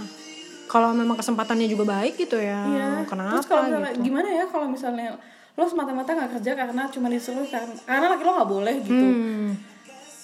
Kalau 0.64 0.94
memang 0.94 1.14
kesempatannya 1.14 1.66
juga 1.66 1.84
baik 1.90 2.16
gitu 2.16 2.38
ya. 2.38 2.62
Iya. 2.64 2.88
Kenapa 3.04 3.36
Terus 3.36 3.46
kalau 3.46 3.62
misalnya 3.66 3.92
gitu? 3.92 4.02
gimana 4.04 4.28
ya 4.30 4.44
kalau 4.46 4.66
misalnya 4.66 5.18
lo 5.52 5.64
semata-mata 5.64 6.10
nggak 6.12 6.30
kerja 6.38 6.52
karena 6.56 6.82
cuma 6.88 7.06
disuruh 7.08 7.44
karena 7.44 7.74
karena 7.82 8.06
laki 8.08 8.22
lo 8.22 8.32
nggak 8.32 8.50
boleh 8.50 8.74
gitu. 8.80 9.04
Hmm. 9.04 9.48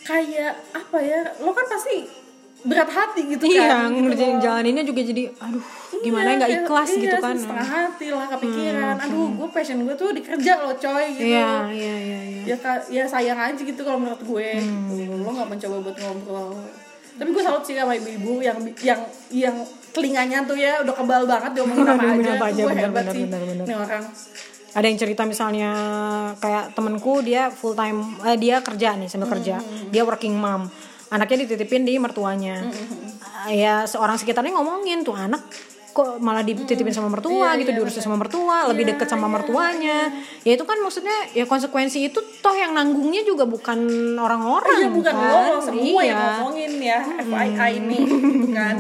Kayak 0.00 0.54
apa 0.72 0.98
ya? 1.00 1.20
Lo 1.38 1.52
kan 1.52 1.66
pasti 1.68 1.96
berat 2.60 2.88
hati 2.88 3.20
gitu 3.28 3.44
Iya, 3.44 3.66
kan. 3.68 3.90
gitu 3.92 4.02
ngerjain 4.04 4.38
jalaninnya 4.40 4.82
juga 4.82 5.00
jadi 5.04 5.30
aduh 5.36 5.62
gimana 6.00 6.26
Iya, 6.26 6.36
nggak 6.36 6.48
kayak- 6.48 6.64
ikhlas 6.64 6.88
iya, 6.88 7.00
gitu 7.00 7.16
kan. 7.18 7.34
setengah 7.34 7.68
hati 7.68 8.06
lah 8.08 8.26
kepikiran. 8.28 8.94
Aduh, 9.00 9.26
gue 9.34 9.48
passion 9.48 9.78
gue 9.80 9.94
tuh 9.94 10.10
dikerja 10.12 10.52
lo 10.58 10.72
coy 10.72 11.04
gitu. 11.12 11.28
Iya, 11.28 11.50
iya, 11.68 11.94
iya, 11.96 12.18
iya. 12.24 12.42
Ya 12.48 12.56
ya 12.88 13.04
sayang 13.04 13.36
aja 13.36 13.58
gitu 13.58 13.80
kalau 13.80 13.98
menurut 13.98 14.20
gue. 14.20 14.48
Hmm. 14.56 14.88
Gitu. 14.90 15.12
Lo 15.14 15.30
nggak 15.30 15.48
mencoba 15.48 15.76
buat 15.80 15.96
ngobrol. 15.96 16.48
Tapi 17.14 17.28
gue 17.28 17.42
salut 17.42 17.62
sih 17.62 17.74
sama 17.74 17.92
ibu-ibu 17.92 18.38
yang 18.38 18.54
yang 18.78 19.00
yang 19.28 19.56
telinganya 19.90 20.38
tuh 20.44 20.54
ya 20.54 20.78
udah 20.78 20.94
kebal 20.94 21.22
banget 21.24 21.50
apa 21.52 21.66
Ngomongin 21.66 22.22
aja. 22.22 22.30
apa 22.32 22.46
aja, 22.46 22.60
gue 22.60 22.68
bener, 22.68 22.84
hebat 22.84 23.02
bener, 23.02 23.12
sih. 23.12 23.24
bener, 23.26 23.76
orang. 23.76 24.04
Ada 24.70 24.84
yang 24.84 24.98
cerita 24.98 25.22
misalnya 25.24 25.70
kayak 26.36 26.70
temenku 26.72 27.18
dia 27.20 27.48
full 27.48 27.72
time 27.72 27.98
eh, 28.22 28.36
dia 28.36 28.60
kerja 28.60 28.94
nih 28.94 29.08
sambil 29.08 29.26
kerja. 29.30 29.58
Dia 29.88 30.02
working 30.02 30.32
mom. 30.32 30.70
Anaknya 31.08 31.42
dititipin 31.42 31.82
di 31.82 31.96
mertuanya. 31.96 32.62
Eh, 33.48 33.56
Ya 33.56 33.82
seorang 33.82 34.14
sekitarnya 34.14 34.52
ngomongin 34.52 35.00
tuh 35.00 35.16
anak 35.16 35.40
kok 35.98 36.22
malah 36.22 36.46
dititipin 36.46 36.94
sama 36.94 37.10
mertua 37.10 37.58
gitu 37.58 37.74
diurusin 37.74 37.98
sama 37.98 38.14
mertua 38.14 38.70
lebih 38.70 38.86
deket 38.86 39.10
sama 39.10 39.26
mertuanya 39.26 40.06
ya 40.40 40.54
itu 40.54 40.62
kan 40.62 40.78
maksudnya 40.78 41.10
ya 41.32 41.42
konsekuensi 41.42 42.06
itu 42.06 42.22
toh 42.38 42.54
yang 42.54 42.70
nanggungnya 42.70 43.22
juga 43.22 43.42
bukan 43.44 43.82
orang-orang 44.14 44.78
Iya 44.78 44.90
bukan 44.94 45.10
kan? 45.12 45.26
lo 45.26 45.58
semua 45.58 46.00
yang 46.00 46.14
Iya. 46.14 46.30
ngomongin 46.38 46.72
ya 46.78 46.98
FYI 47.18 47.70
ini 47.76 47.98
gitu 48.06 48.46
kan. 48.52 48.76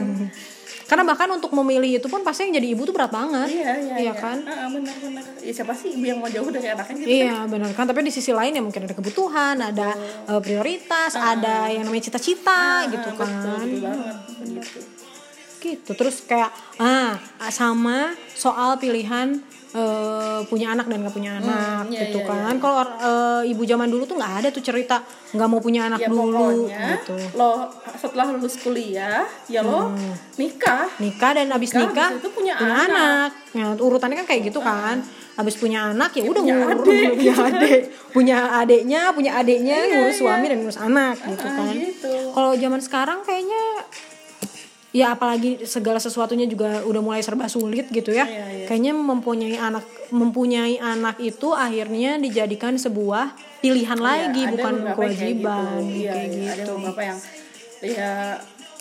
Karena 0.88 1.04
bahkan 1.04 1.28
untuk 1.28 1.52
memilih 1.52 2.00
itu 2.00 2.08
pun 2.08 2.22
pasti 2.22 2.48
yang 2.48 2.56
jadi 2.56 2.72
ibu 2.72 2.80
tuh 2.80 2.96
berat 2.96 3.12
banget. 3.12 3.44
Iya 3.50 3.72
iya 3.76 3.94
Iya 3.98 4.12
kan? 4.14 4.40
Ah, 4.40 4.72
benar 4.72 4.96
benar. 4.96 5.20
Ya 5.38 5.52
siapa 5.52 5.76
sih 5.76 5.92
ibu 5.92 6.04
yang 6.06 6.16
mau 6.16 6.32
jauh 6.32 6.48
dari 6.48 6.64
anaknya 6.64 6.96
gitu? 6.96 7.08
Iya 7.12 7.44
benar 7.44 7.70
kan. 7.74 7.84
Tapi 7.84 8.00
di 8.00 8.08
sisi 8.08 8.32
lain 8.32 8.56
ya 8.56 8.62
mungkin 8.64 8.88
ada 8.88 8.94
kebutuhan, 8.94 9.60
ada 9.60 9.92
eh, 10.24 10.40
prioritas, 10.40 11.12
ada 11.12 11.68
yang 11.68 11.84
namanya 11.84 12.08
cita-cita 12.08 12.88
gitu 12.88 13.10
kan. 13.12 13.28
Betul 13.60 13.84
banget. 13.84 14.16
Begitu. 14.40 14.78
Gitu. 15.58 15.90
Terus 15.90 16.22
kayak 16.22 16.48
ah 16.78 17.18
sama 17.48 18.10
soal 18.30 18.76
pilihan 18.76 19.34
eh, 19.70 20.40
punya 20.44 20.72
anak 20.72 20.86
dan 20.86 21.02
gak 21.02 21.12
punya 21.12 21.36
anak 21.36 21.84
iya, 21.88 22.06
gitu 22.06 22.18
iya, 22.18 22.26
kan. 22.26 22.54
Kalau 22.56 22.80
eh, 22.96 23.42
ibu 23.46 23.62
zaman 23.62 23.86
dulu 23.86 24.02
tuh 24.02 24.16
nggak 24.16 24.34
ada 24.40 24.48
tuh 24.48 24.62
cerita 24.62 25.02
nggak 25.28 25.44
mau 25.44 25.58
punya 25.58 25.86
anak 25.86 26.00
Ya 26.00 26.08
dulu 26.08 26.24
pokoknya 26.32 26.88
gitu. 26.96 27.14
lo 27.36 27.68
setelah 27.92 28.32
lulus 28.32 28.56
kuliah 28.58 29.28
ya 29.44 29.60
lo 29.60 29.92
nikah. 30.34 30.88
nikah 30.96 31.30
dan 31.34 31.52
abis 31.52 31.70
Nikah, 31.70 31.84
nikah 31.84 32.08
abis 32.08 32.20
itu 32.22 32.28
punya 32.32 32.54
anak. 32.56 33.30
Ya, 33.50 33.66
urutannya 33.74 34.16
kan 34.16 34.26
kayak 34.26 34.42
gitu 34.48 34.60
kan. 34.60 35.04
Abis 35.36 35.54
punya 35.54 35.94
anak 35.94 36.10
ya 36.12 36.24
udah 36.24 36.42
punya 36.42 36.54
ngurus 36.58 36.82
punya 37.14 37.34
adik, 37.46 37.80
punya 38.10 38.38
adiknya, 38.58 39.00
punya 39.12 39.30
adiknya 39.36 39.76
Iya, 39.78 39.94
ngurus 39.94 40.10
iya. 40.10 40.22
suami 40.24 40.46
dan 40.48 40.58
ngurus 40.58 40.80
anak 40.80 41.14
gitu 41.20 41.44
Ah, 41.44 41.54
kan. 41.54 41.74
gitu. 41.76 42.12
Kalau 42.32 42.50
zaman 42.54 42.80
sekarang 42.80 43.18
kayaknya 43.22 43.62
ya 44.98 45.14
apalagi 45.14 45.62
segala 45.62 46.02
sesuatunya 46.02 46.50
juga 46.50 46.82
udah 46.82 46.98
mulai 46.98 47.22
serba 47.22 47.46
sulit 47.46 47.86
gitu 47.94 48.10
ya. 48.10 48.26
Iya, 48.26 48.46
iya. 48.50 48.66
Kayaknya 48.66 48.92
mempunyai 48.98 49.54
anak 49.54 49.84
mempunyai 50.10 50.74
anak 50.82 51.22
itu 51.22 51.54
akhirnya 51.54 52.18
dijadikan 52.18 52.74
sebuah 52.74 53.30
pilihan 53.62 54.00
lagi 54.00 54.42
Iya, 54.42 54.48
ada 54.50 54.54
bukan 54.58 54.74
yang 54.74 54.82
kayak 54.82 54.96
kewajiban 54.98 55.78
gitu. 55.86 56.02
Iya, 56.02 56.12
kayak 56.12 56.28
iya, 56.34 56.50
Ada 56.50 56.58
gitu. 56.58 56.72
beberapa 56.74 57.02
yang 57.06 57.18
ya 57.78 58.12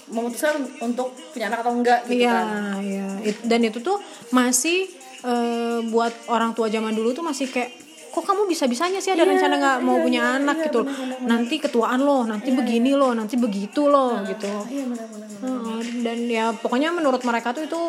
memutuskan 0.07 0.55
untuk 0.79 1.07
punya 1.35 1.45
anak 1.51 1.59
atau 1.61 1.73
enggak 1.75 1.99
gitu 2.07 2.23
Iya, 2.25 2.33
kan. 2.33 2.79
iya. 2.81 3.07
Dan 3.45 3.59
itu 3.67 3.77
tuh 3.83 3.97
masih 4.33 4.87
eh, 5.21 5.79
buat 5.85 6.13
orang 6.31 6.57
tua 6.57 6.71
zaman 6.71 6.95
dulu 6.95 7.13
tuh 7.13 7.25
masih 7.25 7.51
kayak 7.51 7.69
kok 8.17 8.25
kamu 8.25 8.49
bisa-bisanya 8.49 8.97
sih 8.97 9.13
ada 9.13 9.21
Iya, 9.21 9.29
rencana 9.29 9.55
nggak 9.55 9.77
mau 9.85 9.93
iya, 9.93 10.01
punya 10.01 10.21
iya, 10.25 10.37
anak 10.41 10.57
iya, 10.57 10.65
gitu. 10.65 10.79
benar, 10.81 10.97
benar. 10.97 11.27
Nanti 11.29 11.55
ketuaan 11.61 11.99
loh, 12.01 12.25
nanti 12.25 12.49
begini 12.49 12.97
loh, 12.97 13.13
nanti 13.13 13.37
begitu 13.37 13.85
loh 13.85 14.25
gitu. 14.25 14.49
Iya 14.65 14.83
benar-benar. 14.89 15.37
Heeh, 15.37 15.79
dan 16.01 16.17
ya 16.25 16.45
pokoknya 16.49 16.89
menurut 16.89 17.21
mereka 17.21 17.53
tuh 17.53 17.61
itu 17.63 17.81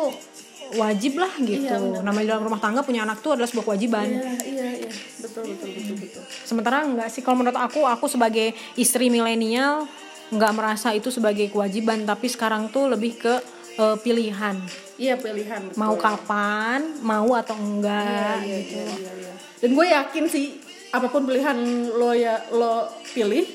wajib 0.77 1.17
lah 1.17 1.33
gitu. 1.41 1.65
Iya, 1.65 2.05
Namanya 2.05 2.37
dalam 2.37 2.45
rumah 2.45 2.61
tangga 2.61 2.85
punya 2.85 3.01
anak 3.01 3.25
tuh 3.25 3.33
adalah 3.33 3.49
sebuah 3.49 3.73
kewajiban. 3.73 4.05
Iya, 4.05 4.33
iya, 4.45 4.67
iya. 4.85 4.91
Betul, 5.17 5.49
betul, 5.49 5.69
betul, 5.73 5.95
betul. 5.97 6.23
Sementara 6.45 6.85
enggak 6.85 7.09
sih 7.09 7.25
kalau 7.25 7.41
menurut 7.41 7.57
aku 7.57 7.89
aku 7.89 8.05
sebagai 8.05 8.53
istri 8.77 9.09
milenial 9.09 9.89
nggak 10.29 10.53
merasa 10.53 10.93
itu 10.93 11.09
sebagai 11.09 11.49
kewajiban 11.49 12.05
tapi 12.05 12.29
sekarang 12.29 12.69
tuh 12.69 12.85
lebih 12.85 13.17
ke 13.17 13.33
eh, 13.81 13.97
pilihan. 13.97 14.61
Iya 14.99 15.15
pilihan. 15.17 15.63
betul. 15.65 15.79
mau 15.79 15.95
kapan 15.97 16.83
mau 17.01 17.31
atau 17.33 17.55
enggak 17.55 18.43
Iya, 18.43 18.57
gitu 18.61 18.77
iya, 18.77 18.93
iya, 18.99 19.13
iya. 19.15 19.33
Dan 19.59 19.69
gue 19.71 19.85
yakin 19.85 20.23
sih 20.25 20.45
apa 20.89 21.05
pun 21.05 21.21
pilihan 21.21 21.53
lo 21.91 22.11
ya 22.11 22.39
lo 22.49 22.87
pilih, 23.07 23.45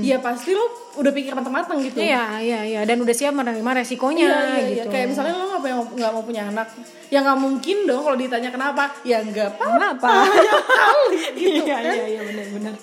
ya 0.00 0.18
pasti 0.18 0.52
lo 0.52 0.66
udah 0.94 1.10
pikir 1.10 1.32
matang-matang 1.32 1.80
gitu. 1.80 1.96
Hmm. 1.96 2.06
iya 2.06 2.24
iya 2.38 2.60
iya 2.62 2.80
dan 2.82 3.00
udah 3.00 3.10
siap 3.10 3.32
menerima 3.32 3.70
resikonya 3.74 4.22
Iya, 4.22 4.36
iya, 4.36 4.54
iya. 4.60 4.68
gitu 4.76 4.88
Kayak 4.88 5.06
misalnya 5.10 5.34
lo 5.34 5.44
nggak 5.48 5.62
mau 5.64 5.82
nggak 5.90 6.12
mau 6.12 6.22
punya 6.22 6.42
anak, 6.46 6.68
ya 7.08 7.18
nggak 7.18 7.34
mungkin 7.36 7.76
dong 7.84 8.02
kalau 8.04 8.14
ditanya 8.14 8.50
kenapa, 8.50 8.94
ya 9.02 9.18
nggak 9.20 9.48
apa. 9.50 9.64
kenapa 9.64 10.10
kali 10.60 11.18
gitu 11.40 11.62
iya 11.62 11.74
kan. 11.74 11.82
iya 11.88 12.04
iya 12.08 12.20
benar-benar 12.22 12.74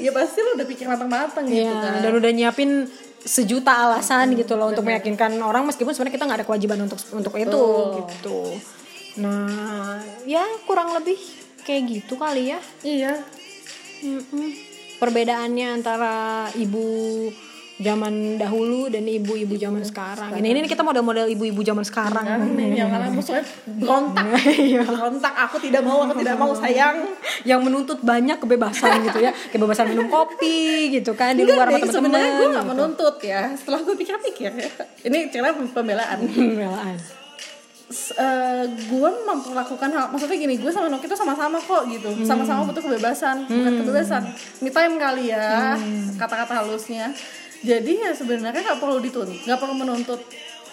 Ya 0.00 0.10
pasti 0.10 0.38
lo 0.40 0.50
udah 0.54 0.66
pikir 0.66 0.86
matang-matang 0.86 1.44
gitu 1.44 1.60
Iya, 1.60 1.76
kan. 1.76 2.00
dan 2.00 2.12
udah 2.16 2.30
nyiapin 2.32 2.70
sejuta 3.20 3.76
alasan 3.84 4.32
gitu 4.32 4.56
loh 4.56 4.72
untuk 4.72 4.80
meyakinkan 4.82 5.36
orang 5.38 5.62
meskipun 5.62 5.92
sebenarnya 5.92 6.16
kita 6.16 6.24
nggak 6.24 6.38
ada 6.40 6.46
kewajiban 6.48 6.78
untuk 6.80 6.96
untuk 7.12 7.34
itu 7.36 7.62
gitu 8.00 8.38
nah 9.16 10.00
ya 10.24 10.40
kurang 10.64 10.94
lebih 10.94 11.18
kayak 11.70 11.82
gitu 11.86 12.18
kali 12.18 12.50
ya 12.50 12.58
Iya. 12.82 13.14
Mm-mm. 14.02 14.50
perbedaannya 14.98 15.66
antara 15.70 16.12
ibu 16.52 16.82
zaman 17.80 18.36
dahulu 18.36 18.92
dan 18.92 19.08
ibu-ibu 19.08 19.56
zaman 19.56 19.80
sekarang. 19.80 20.36
Ini 20.36 20.52
ini 20.52 20.68
kita 20.68 20.84
model-model 20.84 21.32
ibu-ibu 21.32 21.64
zaman 21.64 21.80
sekarang. 21.80 22.52
Yang 22.60 22.88
mana 22.92 23.08
musuhnya 23.08 23.40
berontak. 23.64 24.28
Iya. 24.68 24.84
berontak. 24.84 25.32
Aku 25.48 25.56
tidak 25.56 25.80
mau, 25.80 26.04
aku 26.04 26.20
tidak 26.20 26.36
mau 26.36 26.52
sayang. 26.52 27.08
yang 27.48 27.64
menuntut 27.64 28.04
banyak 28.04 28.36
kebebasan 28.36 29.00
gitu 29.08 29.24
ya, 29.24 29.32
kebebasan 29.48 29.88
minum 29.88 30.12
kopi 30.12 30.92
gitu 30.92 31.16
kan 31.16 31.32
di 31.32 31.48
luar 31.48 31.72
sama 31.72 31.80
deh, 31.80 31.88
sebenarnya 31.88 32.28
gue 32.28 32.36
teman-teman. 32.36 32.60
gak 32.60 32.68
menuntut 32.68 33.16
ya. 33.24 33.42
Setelah 33.56 33.80
gue 33.80 33.94
pikir-pikir 33.96 34.50
ya. 34.52 34.70
Ini 35.08 35.18
cerita 35.32 35.56
pembelaan. 35.72 36.18
Pembelaan. 36.36 37.19
S- 37.90 38.14
eh, 38.14 38.64
gue 38.86 39.08
memperlakukan 39.20 39.90
hal 39.90 40.04
maksudnya 40.08 40.38
gini 40.38 40.54
gue 40.56 40.70
sama 40.70 40.86
Noki 40.86 41.04
tuh 41.04 41.18
sama-sama 41.18 41.58
kok 41.58 41.84
gitu 41.86 42.06
sama-sama 42.22 42.62
butuh 42.62 42.78
kebebasan 42.80 43.42
bukan 43.44 43.72
kebebasan 43.76 44.22
me 44.58 44.70
time 44.70 44.94
kali 44.96 45.28
ya 45.28 45.74
kata-kata 46.14 46.52
halusnya 46.56 47.10
jadi 47.60 47.92
ya 48.00 48.10
sebenarnya 48.12 48.62
nggak 48.64 48.78
perlu 48.78 48.98
dituntut 48.98 49.42
nggak 49.42 49.58
perlu 49.58 49.74
menuntut 49.74 50.22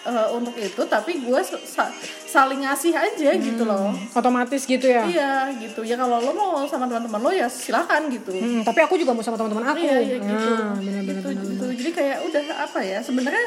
eh, 0.00 0.28
untuk 0.30 0.54
itu 0.54 0.78
tapi 0.86 1.18
gue 1.18 1.40
sa- 1.42 1.90
saling 2.24 2.62
ngasih 2.62 2.94
aja 2.94 3.30
gitu 3.34 3.62
loh 3.62 3.90
Otomatis 4.14 4.62
gitu 4.62 4.86
ya. 4.86 5.02
iya 5.04 5.32
gitu 5.52 5.82
ya 5.82 5.98
kalau 5.98 6.22
lo 6.22 6.30
mau 6.32 6.62
sama 6.64 6.86
teman-teman 6.86 7.18
lo 7.18 7.30
ya 7.30 7.50
silakan 7.50 8.06
gitu 8.08 8.30
Hmm, 8.30 8.62
tapi 8.62 8.78
aku 8.80 8.94
juga 8.94 9.10
mau 9.10 9.20
sama 9.20 9.34
teman-teman 9.34 9.66
aku. 9.66 9.82
Iya, 9.82 9.96
iya 9.98 10.16
gitu. 10.18 10.50
Nah, 10.54 10.78
benar-benar. 10.78 11.18
gitu, 11.18 11.28
gitu. 11.50 11.66
Jadi 11.74 11.90
kayak 11.92 12.18
udah 12.22 12.42
apa 12.62 12.78
ya? 12.80 12.98
Sebenarnya 13.00 13.46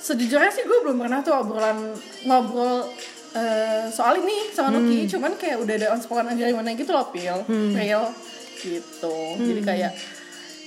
sejujurnya 0.00 0.50
sih 0.50 0.64
gue 0.64 0.78
belum 0.80 0.96
pernah 0.96 1.20
tuh 1.20 1.36
obrolan 1.36 1.92
ngobrol 2.24 2.88
eh, 3.36 3.86
soal 3.92 4.18
ini 4.18 4.50
sama 4.50 4.74
Nuki. 4.74 5.06
Cuman 5.06 5.36
kayak 5.36 5.60
udah 5.62 5.74
ada 5.76 5.88
unspoken 5.94 6.32
agreement 6.32 6.66
gitu 6.74 6.90
loh 6.90 7.06
pil. 7.12 7.44
Real 7.76 8.08
gitu. 8.60 9.16
Jadi 9.40 9.60
kayak 9.64 9.92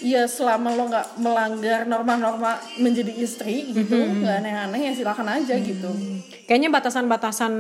ya 0.04 0.28
selama 0.28 0.76
lo 0.76 0.92
nggak 0.92 1.08
melanggar 1.18 1.88
norma-norma 1.88 2.60
menjadi 2.76 3.16
istri 3.16 3.72
gitu 3.72 3.96
nggak 3.96 4.44
aneh-aneh 4.44 4.82
ya 4.84 4.94
silakan 4.94 5.32
aja 5.32 5.56
gitu 5.56 5.90
Kayaknya 6.44 6.76
batasan-batasan 6.76 7.54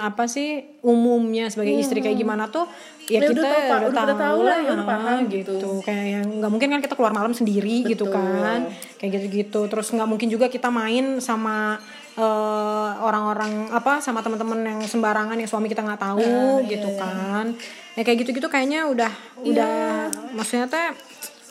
apa 0.00 0.24
sih 0.24 0.64
umumnya 0.80 1.52
sebagai 1.52 1.76
istri 1.76 2.00
kayak 2.00 2.16
gimana 2.16 2.48
tuh 2.48 2.64
ya, 3.04 3.20
Ya 3.20 3.28
kita 3.28 3.36
udah 3.36 3.44
tahu, 3.44 3.60
udah, 3.60 3.76
Udah- 3.76 3.92
tahu 3.92 4.16
tahu 4.16 4.38
lah, 4.40 4.56
ya 4.64 4.70
udah 4.72 4.86
paham 4.88 5.18
gitu. 5.28 5.52
gitu. 5.52 5.70
Kayak 5.84 6.06
yang 6.08 6.26
nggak 6.40 6.48
mungkin 6.48 6.68
kan 6.72 6.80
kita 6.80 6.94
keluar 6.96 7.12
malam 7.12 7.36
sendiri 7.36 7.84
gitu 7.84 8.08
Betul. 8.08 8.16
kan. 8.16 8.60
Kayak 8.96 9.10
gitu-gitu. 9.20 9.60
Terus 9.68 9.86
nggak 9.92 10.08
mungkin 10.08 10.32
juga 10.32 10.48
kita 10.48 10.72
main 10.72 11.20
sama 11.20 11.76
eh, 12.16 12.90
orang-orang 13.04 13.68
apa 13.68 14.00
sama 14.00 14.24
teman-teman 14.24 14.64
yang 14.64 14.80
sembarangan 14.80 15.36
yang 15.36 15.50
suami 15.52 15.68
kita 15.68 15.84
nggak 15.84 16.00
tahu 16.00 16.24
Nah, 16.24 16.64
gitu 16.64 16.88
iya, 16.88 16.96
kan. 16.96 17.46
Ya 17.92 18.00
kayak 18.00 18.18
gitu-gitu 18.24 18.48
kayaknya 18.48 18.88
udah 18.88 19.12
udah 19.44 20.08
maksudnya 20.32 20.64
teh 20.64 20.88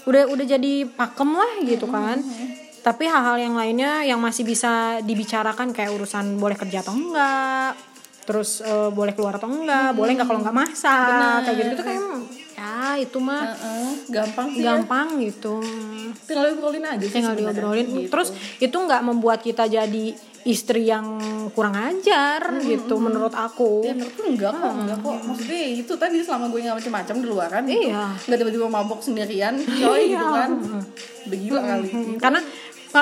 udah 0.06 0.24
udah 0.30 0.46
jadi 0.46 0.86
pakem 0.86 1.30
lah 1.34 1.52
gitu 1.66 1.86
kan. 1.90 2.22
Tapi 2.86 3.10
hal-hal 3.10 3.42
yang 3.42 3.58
lainnya 3.58 4.06
yang 4.06 4.22
masih 4.22 4.46
bisa 4.46 5.02
dibicarakan 5.02 5.74
kayak 5.74 5.90
urusan 5.98 6.38
boleh 6.38 6.54
kerja 6.54 6.86
atau 6.86 6.94
enggak, 6.94 7.74
terus 8.30 8.62
eh, 8.62 8.90
boleh 8.94 9.18
keluar 9.18 9.42
atau 9.42 9.50
enggak, 9.50 9.98
boleh 9.98 10.14
nggak 10.14 10.30
kalau 10.30 10.42
nggak 10.46 10.54
masak, 10.54 11.42
kayak 11.50 11.58
gitu 11.58 11.70
gitu 11.74 11.82
kayak 11.82 12.02
ya 12.66 12.98
itu 12.98 13.18
mah 13.22 13.54
Heeh, 13.54 13.90
gampang 14.10 14.48
sih 14.50 14.62
ya. 14.66 14.74
gampang 14.74 15.08
gitu. 15.22 15.62
tinggal 16.26 16.50
diobrolin 16.50 16.86
aja 16.86 17.06
sih 17.06 17.22
Tinggal 17.22 17.36
diobrolin. 17.38 17.86
Gitu. 17.86 18.10
Terus 18.10 18.30
itu 18.58 18.74
nggak 18.76 19.02
membuat 19.06 19.40
kita 19.46 19.70
jadi 19.70 20.06
istri 20.46 20.86
yang 20.86 21.18
kurang 21.58 21.74
ajar 21.74 22.62
gitu 22.62 23.02
menurut 23.02 23.34
aku. 23.34 23.82
Ya 23.82 23.98
menurutku 23.98 24.22
enggak 24.30 24.54
kok, 24.54 24.74
enggak 24.78 25.00
kok. 25.02 25.18
Maksudnya 25.26 25.62
itu 25.74 25.94
tadi 25.98 26.18
selama 26.22 26.46
gue 26.54 26.60
nggak 26.62 26.78
macam-macam 26.78 27.16
di 27.18 27.28
luaran 27.28 27.64
gitu. 27.66 27.90
Iya. 27.90 28.04
Nggak 28.30 28.38
tiba-tiba 28.42 28.66
mabok 28.70 29.00
sendirian, 29.02 29.54
coy 29.58 30.02
gitu 30.14 30.26
kan. 30.26 30.50
Udah 31.26 31.38
gila 31.42 31.62
kali. 31.66 31.90
Hmm, 31.90 32.16
karena 32.22 32.40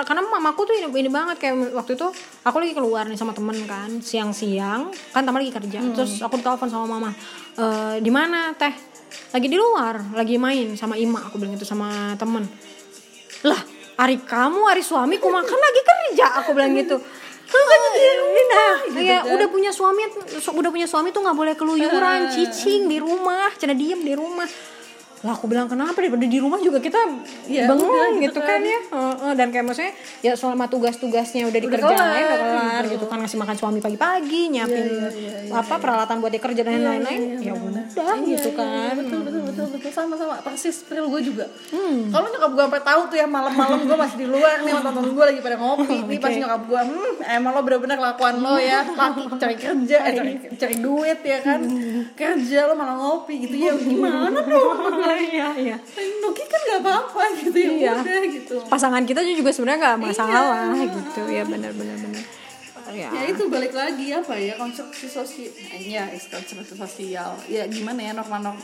karena 0.02 0.26
mamaku 0.26 0.66
tuh 0.66 0.74
ini, 0.74 0.90
ini 0.90 1.12
banget 1.12 1.38
kayak 1.38 1.70
waktu 1.78 1.94
itu 1.94 2.08
aku 2.42 2.58
lagi 2.58 2.74
keluar 2.74 3.06
nih 3.06 3.14
sama 3.14 3.30
temen 3.38 3.54
kan 3.70 4.02
siang-siang 4.02 4.90
kan 5.14 5.22
teman 5.22 5.46
lagi 5.46 5.54
kerja 5.54 5.86
terus 5.94 6.18
aku 6.18 6.42
telepon 6.42 6.66
sama 6.66 6.98
mama 6.98 7.14
e, 7.54 7.66
di 8.02 8.10
mana 8.10 8.58
teh 8.58 8.74
lagi 9.32 9.48
di 9.50 9.58
luar 9.58 10.14
lagi 10.14 10.36
main 10.38 10.74
sama 10.76 10.96
ima 10.96 11.26
aku 11.26 11.38
bilang 11.38 11.54
itu 11.54 11.66
sama 11.66 12.14
temen. 12.16 12.46
Lah 13.44 13.62
hari 13.98 14.18
kamu 14.22 14.60
hari 14.66 14.82
suamiku 14.82 15.30
makan 15.30 15.58
lagi 15.58 15.82
kerja 15.82 16.26
aku 16.42 16.54
bilang 16.54 16.74
gitu. 16.74 16.98
Lu 17.44 17.62
kan 17.62 17.82
di 17.94 18.10
rumah. 18.18 18.76
ya 18.98 19.18
udah 19.30 19.48
punya 19.48 19.70
suami 19.70 20.02
su- 20.42 20.56
udah 20.56 20.70
punya 20.74 20.88
suami 20.88 21.14
tuh 21.14 21.22
nggak 21.22 21.38
boleh 21.38 21.54
keluyuran 21.54 22.30
cicing 22.30 22.90
di 22.90 22.98
rumah 22.98 23.54
cina 23.54 23.74
diem 23.74 24.02
di 24.02 24.14
rumah 24.14 24.48
lah 25.24 25.34
aku 25.34 25.48
bilang 25.48 25.66
kenapa 25.66 25.96
daripada 25.96 26.22
di 26.22 26.36
rumah 26.36 26.60
juga 26.60 26.78
kita 26.78 27.00
Ya, 27.46 27.64
bengong 27.66 27.88
udah 27.88 28.08
gitu, 28.14 28.24
gitu 28.26 28.40
kan, 28.40 28.60
kan. 28.60 28.62
ya. 28.62 28.80
Heeh, 28.86 29.32
dan 29.34 29.48
kayak 29.50 29.66
maksudnya 29.66 29.92
ya 30.20 30.34
selama 30.34 30.68
tugas-tugasnya 30.68 31.44
udah, 31.44 31.52
Udah 31.54 31.62
dikerjain 31.62 31.96
kelar, 31.96 32.12
udah 32.22 32.38
kelar 32.38 32.84
gitu. 32.84 32.94
gitu 32.94 33.06
kan. 33.08 33.18
Ngasih 33.18 33.38
makan 33.38 33.56
suami 33.56 33.80
pagi-pagi 33.80 34.42
nyiapin 34.50 34.76
Iya, 34.76 35.08
iya, 35.10 35.36
iya, 35.44 35.54
apa 35.54 35.76
peralatan 35.78 36.20
buat 36.20 36.28
dia 36.28 36.40
kerja 36.40 36.62
dan 36.62 36.76
lain-lain. 36.78 37.22
ya 37.40 37.54
udah 37.54 38.18
gitu 38.22 38.50
kan. 38.54 38.94
betul 38.94 39.20
betul 39.22 39.42
betul 39.44 39.66
betul. 39.70 39.90
Sama 39.90 40.14
sama. 40.14 40.36
Persis 40.42 40.84
real 40.88 41.08
gue 41.08 41.22
juga. 41.22 41.46
Kalau 42.06 42.28
nyokap 42.28 42.52
gue 42.52 42.64
sampai 42.66 42.84
tahu 42.84 43.02
tuh 43.06 43.18
ya 43.18 43.26
malam-malam 43.26 43.80
gue 43.82 43.98
masih 43.98 44.18
di 44.18 44.28
luar 44.28 44.60
nih 44.60 44.74
sama 44.74 44.92
temen 44.92 45.12
gue 45.14 45.26
lagi 45.26 45.40
pada 45.40 45.56
ngopi 45.56 45.98
nih 46.04 46.20
pas 46.24 46.34
nyokap 46.34 46.62
gue 46.64 46.82
hmm 46.84 47.12
emang 47.32 47.52
lo 47.54 47.62
bener-bener 47.62 47.96
kelakuan 47.96 48.36
lo 48.38 48.56
ya? 48.58 48.84
Laki 48.84 49.24
cari 49.42 49.56
kerja 49.56 49.98
eh 50.02 50.14
cari, 50.14 50.32
cari 50.54 50.76
duit 50.78 51.20
ya 51.22 51.40
kan? 51.40 51.60
Kerja 52.14 52.60
lo 52.66 52.74
malah 52.74 52.96
ngopi 52.98 53.34
gitu. 53.42 53.56
Ya 53.56 53.72
gimana 53.84 54.40
dong 54.42 54.80
iya 55.16 55.48
iya. 55.56 55.78
Nuki 56.22 56.44
kan 56.46 56.62
gak 56.64 56.80
apa-apa 56.82 57.22
gitu 57.38 57.58
ya 57.58 57.72
Iya. 57.74 57.94
udah 58.00 58.22
gitu. 58.30 58.56
Pasangan 58.68 59.04
kita 59.04 59.22
juga 59.22 59.50
sebenarnya 59.50 59.80
nggak 59.82 60.00
masalah 60.00 60.74
Iya. 60.74 60.86
gitu. 60.90 61.22
Ya 61.28 61.44
benar-benar 61.44 61.98
benar 62.00 62.24
ya 62.94 63.10
ya 63.10 63.26
itu 63.26 63.50
balik 63.50 63.74
lagi 63.74 64.14
apa 64.14 64.38
ya 64.38 64.54
konstruksi 64.54 65.10
sosial 65.10 65.50
ya 65.82 66.06
konstruksi 66.30 66.78
sosial. 66.78 67.34
Ya 67.50 67.66
gimana 67.66 67.98
ya 68.06 68.14
norma 68.14 68.38
norma 68.38 68.62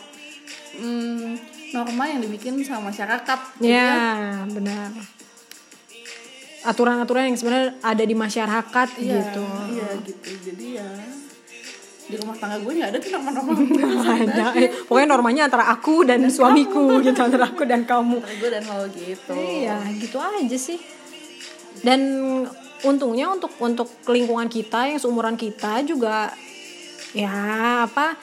hmm, 0.78 1.34
norma 1.74 2.04
yang 2.06 2.22
dibikin 2.22 2.62
sama 2.62 2.94
masyarakat. 2.94 3.40
Gitu 3.58 3.74
ya 3.74 4.46
benar. 4.46 4.94
Aturan-aturan 6.60 7.32
yang 7.32 7.38
sebenarnya 7.40 7.72
ada 7.80 8.04
di 8.04 8.14
masyarakat 8.14 8.88
Iya, 9.00 9.16
gitu. 9.18 9.44
iya 9.72 9.90
gitu. 10.04 10.30
Jadi 10.52 10.66
ya 10.78 10.90
di 12.10 12.16
rumah 12.18 12.34
tangga 12.34 12.58
gue 12.58 12.74
nggak 12.74 12.90
ada 12.90 12.98
tuh 12.98 13.10
norma-norma 13.14 13.54
ada. 14.26 14.46
Eh, 14.58 14.70
pokoknya 14.90 15.08
normanya 15.14 15.42
antara 15.46 15.70
aku 15.70 16.02
dan, 16.02 16.26
suamiku 16.26 16.98
gitu 17.06 17.22
antara 17.22 17.46
aku 17.46 17.70
dan 17.70 17.86
kamu. 17.86 18.18
Antara 18.18 18.38
gue 18.42 18.50
dan 18.50 18.64
lo 18.66 18.86
gitu. 18.90 19.34
Iya 19.38 19.78
gitu 20.02 20.18
aja 20.18 20.58
sih. 20.58 20.82
Dan 21.86 22.02
untungnya 22.82 23.30
untuk 23.30 23.54
untuk 23.62 23.88
lingkungan 24.10 24.50
kita 24.50 24.90
yang 24.90 24.98
seumuran 24.98 25.38
kita 25.38 25.86
juga 25.86 26.34
ya 27.14 27.30
apa 27.86 28.18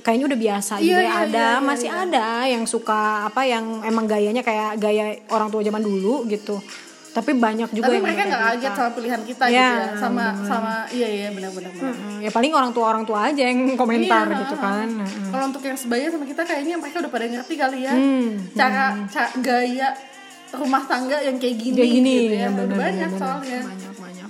kayaknya 0.00 0.26
udah 0.32 0.40
biasa 0.40 0.72
Iya, 0.80 0.84
juga 0.84 1.02
iya, 1.02 1.12
ada 1.12 1.30
iya, 1.30 1.46
iya, 1.58 1.64
masih 1.64 1.90
ada 1.90 2.26
yang 2.48 2.64
suka 2.64 3.28
apa 3.28 3.44
yang 3.44 3.84
emang 3.84 4.08
gayanya 4.08 4.40
kayak 4.40 4.80
gaya 4.80 5.20
orang 5.30 5.48
tua 5.52 5.62
zaman 5.62 5.84
dulu 5.84 6.24
gitu 6.26 6.58
tapi 7.12 7.30
banyak 7.34 7.68
juga 7.70 7.84
tapi 7.84 7.94
yang 7.94 8.04
mereka 8.04 8.22
nggak 8.24 8.42
kaget 8.42 8.60
kita. 8.64 8.72
sama 8.74 8.90
pilihan 8.90 9.20
kita 9.22 9.44
Ya, 9.44 9.52
gitu 9.52 9.76
ya 9.76 9.86
sama 9.96 10.24
sama 10.42 10.72
iya 10.88 11.08
iya 11.08 11.28
benar-benar 11.28 11.70
benar. 11.70 11.92
Mm, 11.94 12.18
ya 12.18 12.30
paling 12.30 12.52
orang 12.52 12.70
tua 12.70 12.84
orang 12.88 13.04
tua 13.04 13.18
aja 13.28 13.42
yang 13.44 13.58
komentar 13.74 14.24
Iya, 14.26 14.38
gitu 14.38 14.56
kan. 14.56 14.86
Mm. 14.96 15.28
kalau 15.28 15.44
untuk 15.46 15.62
yang 15.62 15.76
sebaya 15.76 16.06
sama 16.08 16.24
kita 16.24 16.42
kayaknya 16.42 16.74
mereka 16.74 16.96
udah 16.98 17.12
pada 17.12 17.26
ngerti 17.26 17.54
kali 17.54 17.78
ya 17.80 17.92
Hmm, 17.92 18.28
cara, 18.52 18.84
ca- 19.06 19.34
gaya 19.38 19.88
rumah 20.52 20.82
tangga 20.82 21.16
yang 21.18 21.36
kayak 21.36 21.56
gini, 21.58 21.74
kayak 21.74 21.92
gini. 21.94 22.14
gitu 22.18 22.34
ya. 22.34 22.40
Ya, 22.40 22.48
udah 22.50 22.64
bener, 22.66 22.76
banyak 22.78 23.08
bener, 23.08 23.20
soalnya. 23.22 23.60
Banyak 23.62 23.94
banyak. 23.94 24.28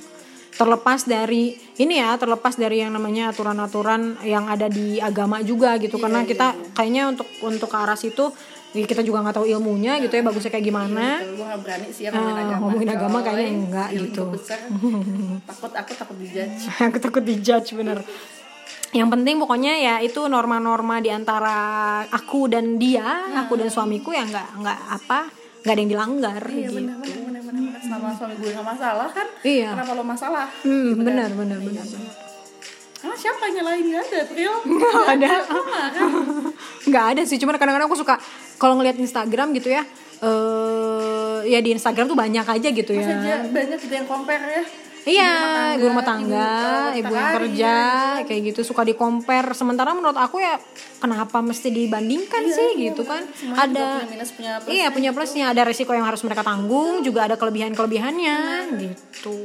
Terlepas 0.52 1.00
dari 1.04 1.44
ini 1.76 1.94
ya 1.96 2.14
terlepas 2.14 2.54
dari 2.54 2.78
yang 2.78 2.92
namanya 2.92 3.30
aturan-aturan 3.30 4.22
yang 4.22 4.46
ada 4.46 4.68
di 4.68 5.00
agama 5.00 5.40
juga 5.40 5.74
gitu. 5.76 5.96
Iya, 5.96 6.02
karena 6.02 6.20
kita 6.22 6.46
kayaknya 6.72 7.02
untuk 7.08 7.26
untuk 7.42 7.66
ke 7.66 7.76
arah 7.76 7.96
situ 7.96 8.30
kita 8.74 9.00
juga 9.00 9.20
nggak 9.20 9.36
tahu 9.36 9.46
ilmunya 9.46 10.00
gitu 10.00 10.12
ya 10.12 10.22
bagusnya 10.22 10.48
kayak 10.48 10.64
gimana. 10.64 11.20
Gue 11.20 11.44
gak 11.44 11.60
berani 11.60 11.88
sih 11.88 12.04
ya 12.04 12.10
Ah, 12.10 12.16
ngomongin 12.16 12.40
agama. 12.42 12.60
ngomongin 12.64 12.90
agama 12.90 13.18
kayaknya 13.20 13.46
enggak 13.50 13.88
gitu. 13.92 14.22
besar. 14.28 14.58
takut 15.48 15.72
aku 15.72 15.92
takut 15.92 16.16
dijudge. 16.16 16.62
Aku 16.88 16.98
takut 16.98 17.22
dijudge 17.22 17.68
bener. 17.72 17.98
Yang 18.92 19.08
penting 19.08 19.36
pokoknya 19.36 19.72
ya 19.74 19.94
itu 19.98 20.20
norma-norma 20.26 21.00
di 21.00 21.08
antara 21.08 21.56
aku 22.06 22.44
dan 22.46 22.76
dia 22.76 23.04
aku 23.34 23.56
dan 23.56 23.68
suamiku 23.68 24.12
ya 24.12 24.20
nggak 24.22 24.48
nggak 24.58 24.78
apa 24.90 25.20
nggak 25.62 25.72
ada 25.72 25.80
yang 25.80 25.90
dilanggar 25.90 26.42
iya 26.44 26.66
gitu. 26.66 26.76
benar 26.76 26.96
benar 26.98 27.40
benar. 27.40 27.80
selama 27.80 28.08
suami 28.12 28.34
gue 28.36 28.50
gak 28.50 28.66
masalah 28.66 29.08
kan? 29.08 29.26
Iya. 29.40 29.68
kenapa 29.72 29.92
lo 29.94 30.02
masalah? 30.02 30.46
Hmm, 30.60 30.90
benar 30.98 31.30
benar 31.30 31.58
benar 31.58 31.86
benar 31.86 32.12
ah 33.02 33.16
siapa 33.18 33.50
yang 33.50 33.54
nyalain 33.62 33.84
gak 33.90 34.04
ada 34.06 34.20
Pril 34.30 34.54
nggak 34.78 35.04
ada 35.18 35.32
kan? 35.42 35.62
nggak 36.90 37.04
ada 37.14 37.22
sih 37.26 37.38
cuman 37.42 37.58
kadang-kadang 37.58 37.88
aku 37.90 37.98
suka 37.98 38.14
kalau 38.62 38.78
ngeliat 38.78 38.98
Instagram 38.98 39.50
gitu 39.58 39.74
ya 39.74 39.82
eh 40.22 41.22
ya 41.50 41.58
di 41.58 41.74
Instagram 41.74 42.06
tuh 42.06 42.14
banyak 42.14 42.46
aja 42.46 42.68
gitu 42.70 42.94
ya. 42.94 43.42
banyak 43.50 43.78
gitu 43.82 43.90
yang 43.90 44.06
compare 44.06 44.38
ya? 44.46 44.62
Iya, 45.02 45.34
ibu 45.82 45.90
rumah 45.90 46.06
tangga, 46.06 46.94
ibu, 46.94 47.10
ibu, 47.10 47.12
yang 47.18 47.34
kerja, 47.42 47.76
kayak 48.22 48.40
gitu 48.54 48.62
suka 48.62 48.86
di 48.86 48.94
compare. 48.94 49.50
Sementara 49.50 49.90
menurut 49.98 50.14
aku 50.14 50.38
ya 50.38 50.62
kenapa 51.02 51.42
mesti 51.42 51.74
dibandingkan 51.74 52.46
sih 52.46 52.78
gitu 52.78 53.02
kan? 53.02 53.26
Semuanya 53.34 53.66
Ada 53.66 53.86
punya 53.98 54.10
minus 54.14 54.30
punya 54.30 54.52
plus 54.62 54.70
Iya, 54.70 54.86
punya 54.94 55.10
plusnya, 55.10 55.44
ada 55.50 55.62
resiko 55.66 55.90
yang 55.90 56.06
harus 56.06 56.22
mereka 56.22 56.46
tanggung, 56.46 57.02
juga 57.02 57.26
ada 57.26 57.34
kelebihan-kelebihannya 57.34 58.38
gitu. 58.78 59.38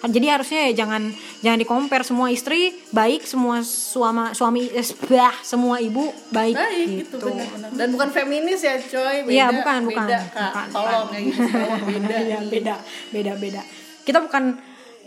Jadi 0.00 0.26
harusnya 0.26 0.72
ya 0.72 0.80
jangan 0.80 1.12
jangan 1.44 1.58
di 1.60 1.66
compare 1.68 2.00
semua 2.00 2.32
istri 2.32 2.72
baik, 2.88 3.28
semua 3.28 3.60
suama 3.60 4.32
suami 4.32 4.64
eh, 4.72 4.86
bah, 5.04 5.36
semua 5.44 5.76
ibu 5.76 6.08
baik, 6.32 6.56
baik 6.56 6.88
gitu, 7.04 7.16
gitu. 7.20 7.28
benar-benar 7.28 7.68
dan 7.76 7.88
bukan 7.92 8.08
feminis 8.08 8.64
ya 8.64 8.80
coy 8.80 9.28
beda 9.28 9.36
Iya, 9.36 9.46
bukan, 9.52 9.80
bukan. 9.84 10.06
beda 10.08 10.18
kak 10.26 10.48
Bukan, 10.48 10.66
tolong 10.72 11.04
bukan. 11.04 11.12
ya 11.12 11.20
gitu 11.20 11.40
tolong 11.52 11.82
beda 11.84 12.16
Iya, 12.16 12.38
beda, 12.48 12.74
beda, 13.12 13.32
beda. 13.36 13.62
Kita 14.00 14.18
bukan 14.24 14.44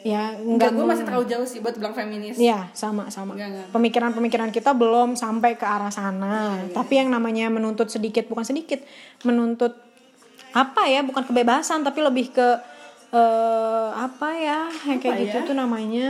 ya 0.03 0.35
enggak 0.35 0.75
gue 0.75 0.83
masih 0.83 1.07
terlalu 1.07 1.25
jauh 1.25 1.47
sih 1.47 1.57
buat 1.57 1.73
bilang 1.73 1.95
feminis 1.95 2.35
Iya, 2.37 2.69
sama 2.75 3.09
sama. 3.09 3.33
Pemikiran-pemikiran 3.71 4.51
kita 4.51 4.75
belum 4.75 5.17
sampai 5.17 5.57
ke 5.57 5.65
arah 5.65 5.89
sana. 5.89 6.59
Iya, 6.59 6.75
Tapi 6.75 7.01
yang 7.01 7.09
namanya 7.09 7.49
menuntut 7.49 7.89
sedikit 7.89 8.29
bukan 8.29 8.45
sedikit, 8.45 8.83
menuntut 9.25 9.73
apa 10.53 10.85
ya? 10.85 11.01
Bukan 11.01 11.25
kebebasan 11.25 11.81
tapi 11.81 12.05
lebih 12.05 12.29
ke 12.29 12.47
eh, 13.13 13.87
apa 13.93 14.27
ya? 14.33 14.59
Yang 14.89 14.99
kayak 14.99 15.13
Apa 15.13 15.23
gitu 15.23 15.37
ya? 15.37 15.47
tuh 15.47 15.55
namanya? 15.55 16.05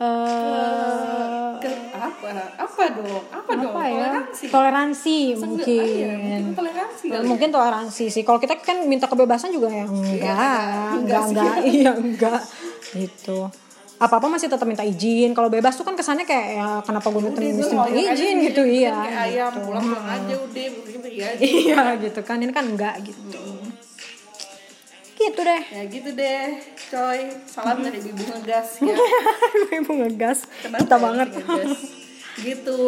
Eh 0.00 1.50
ke 1.60 1.70
apa? 1.92 2.28
Apa 2.56 2.82
dong? 2.96 3.22
Apa, 3.28 3.50
dong? 3.52 3.72
Apa 3.76 3.82
ya? 3.84 3.92
Toleransi. 4.08 4.44
Toleransi 4.48 5.18
mungkin. 5.36 5.84
Ah, 5.84 5.92
iya, 5.92 6.14
mungkin 6.16 6.54
toleransi 6.56 7.04
kali 7.04 7.20
ya. 7.20 7.28
mungkin 7.28 7.48
toleransi 7.52 8.04
sih. 8.08 8.22
Kalau 8.24 8.38
kita 8.40 8.54
kan 8.58 8.88
minta 8.88 9.04
kebebasan 9.04 9.52
juga 9.52 9.68
ya 9.68 9.84
enggak. 9.84 10.96
enggak 10.96 10.96
enggak 10.96 11.22
enggak. 11.28 11.54
Iya 11.76 11.90
enggak. 11.92 12.40
Gitu. 12.96 13.38
Apa 14.00 14.16
apa 14.16 14.26
masih 14.32 14.48
tetap 14.48 14.64
minta 14.64 14.80
izin. 14.80 15.36
Kalau 15.36 15.52
bebas 15.52 15.76
tuh 15.76 15.84
kan 15.84 15.92
kesannya 15.92 16.24
kayak 16.24 16.46
ya 16.56 16.68
kenapa 16.80 17.12
gue 17.12 17.20
minta 17.20 17.40
aja 17.44 17.52
izin? 17.52 17.68
sendiri, 17.68 18.46
gitu 18.48 18.62
kan 18.64 18.72
iya 18.72 18.92
kayak 18.96 19.20
ayam. 19.28 19.52
gitu. 19.52 19.60
pulang 19.68 19.84
pulang 19.84 20.06
aja 20.08 20.34
udah 20.40 20.66
begitu 20.80 21.08
ya 21.12 21.28
iya 21.36 21.80
gitu. 22.08 22.20
kan. 22.24 22.36
Ini 22.40 22.52
kan 22.56 22.64
enggak 22.64 22.94
gitu 23.04 23.59
gitu 25.20 25.40
deh 25.44 25.62
ya 25.68 25.82
gitu 25.84 26.10
deh 26.16 26.44
coy. 26.88 27.20
Salam 27.44 27.84
dari 27.84 28.00
bibu 28.00 28.22
ngegas 28.24 28.80
ya. 28.80 28.96
Ibu 29.84 29.92
ngegas. 30.00 30.48
Kenapa 30.64 30.80
kita 30.80 30.96
ya 30.96 31.04
banget. 31.04 31.28
Ngegas? 31.36 31.72
gitu. 32.48 32.78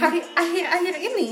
Hari 0.00 0.18
akhir-akhir 0.32 0.94
ini 1.12 1.28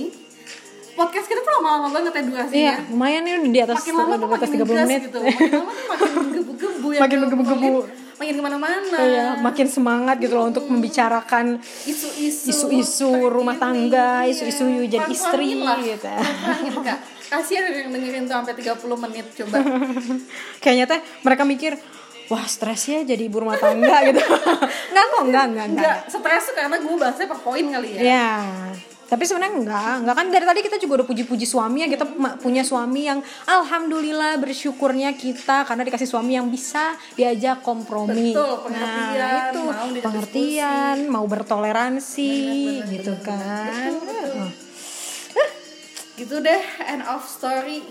podcast 0.92 1.24
kita 1.24 1.40
tuh 1.40 1.52
lama-lama 1.56 1.88
banget 1.88 2.12
ya 2.12 2.22
durasinya 2.28 2.52
iya 2.52 2.74
lumayan 2.92 3.24
nih 3.24 3.32
udah 3.40 3.48
di 3.48 3.60
atas 3.64 3.76
makin 3.80 3.94
lama 3.96 4.12
tuh 4.12 4.28
makin 4.28 4.48
30 4.52 4.60
ngegas 4.60 4.84
menit. 4.84 5.02
gitu. 5.08 5.20
Makin 5.24 5.48
lama 5.56 5.72
tuh 5.72 5.86
makin 5.88 6.10
menggebu-gebu 6.20 6.88
ya 6.92 7.00
Makin 7.00 7.16
menggebu-gebu. 7.24 7.56
makin, 7.56 7.74
makin 8.20 8.34
ke 8.36 8.42
mana-mana. 8.44 8.98
Iya, 9.00 9.26
makin 9.40 9.66
semangat 9.72 10.16
gitu 10.20 10.36
loh 10.36 10.46
untuk 10.52 10.68
membicarakan 10.68 11.64
isu-isu 11.88 12.52
isu-isu 12.52 13.08
rumah 13.32 13.56
tangga, 13.56 14.28
iya. 14.28 14.36
isu-isu 14.36 14.84
jadi 14.84 15.08
istri 15.08 15.56
gitu. 15.56 16.12
Kasihan 17.32 17.72
yang 17.72 17.88
dengerin 17.88 18.28
tuh 18.28 18.36
sampai 18.36 18.52
30 18.52 19.04
menit 19.08 19.26
coba 19.40 19.56
Kayaknya 20.62 20.84
teh 20.84 21.00
mereka 21.24 21.42
mikir, 21.48 21.72
wah 22.28 22.44
stres 22.44 22.92
ya 22.92 23.00
jadi 23.08 23.24
ibu 23.24 23.40
rumah 23.40 23.56
tangga 23.56 24.04
gitu. 24.04 24.20
enggak 24.92 25.04
kok, 25.08 25.22
enggak, 25.24 25.44
enggak, 25.48 25.66
enggak. 25.66 25.66
enggak 25.72 25.96
stres 26.12 26.52
tuh 26.52 26.54
karena 26.60 26.76
gue 26.76 26.94
bahasnya 27.00 27.26
per 27.32 27.38
poin 27.40 27.64
kali 27.64 27.88
ya 27.96 28.00
Ya, 28.04 28.32
tapi 29.12 29.28
sebenarnya 29.28 29.60
enggak, 29.60 29.94
enggak 30.00 30.16
kan 30.16 30.26
dari 30.32 30.44
tadi 30.48 30.60
kita 30.64 30.76
juga 30.80 30.92
udah 31.04 31.06
puji-puji 31.12 31.44
suami 31.44 31.84
ya 31.84 31.88
kita 31.92 32.04
punya 32.40 32.64
suami 32.64 33.04
yang 33.04 33.20
alhamdulillah 33.44 34.40
bersyukurnya 34.40 35.12
kita 35.16 35.68
karena 35.68 35.84
dikasih 35.84 36.08
suami 36.08 36.40
yang 36.40 36.48
bisa 36.48 36.96
diajak 37.12 37.60
kompromi. 37.60 38.32
Betul, 38.32 38.64
pengertian, 38.64 39.16
nah, 39.20 39.40
itu 39.52 39.60
mau 39.60 39.88
pengertian, 40.00 40.96
mau 41.12 41.24
bertoleransi 41.28 42.32
gitu 42.88 43.12
kan. 43.20 43.92
Heeh. 44.00 44.61
Gitu 46.22 46.38
deh 46.38 46.62
end 46.86 47.02
of 47.02 47.26
story 47.26 47.82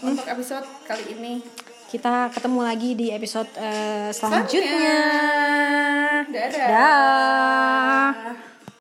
untuk 0.00 0.24
episode 0.24 0.64
kali 0.88 1.04
ini 1.12 1.44
Kita 1.84 2.26
ketemu 2.32 2.60
lagi 2.64 2.98
di 2.98 3.14
episode 3.14 3.46
eh, 3.54 4.10
selanjutnya. 4.10 4.98
Dadah. 6.26 6.66
Dah. 6.66 8.10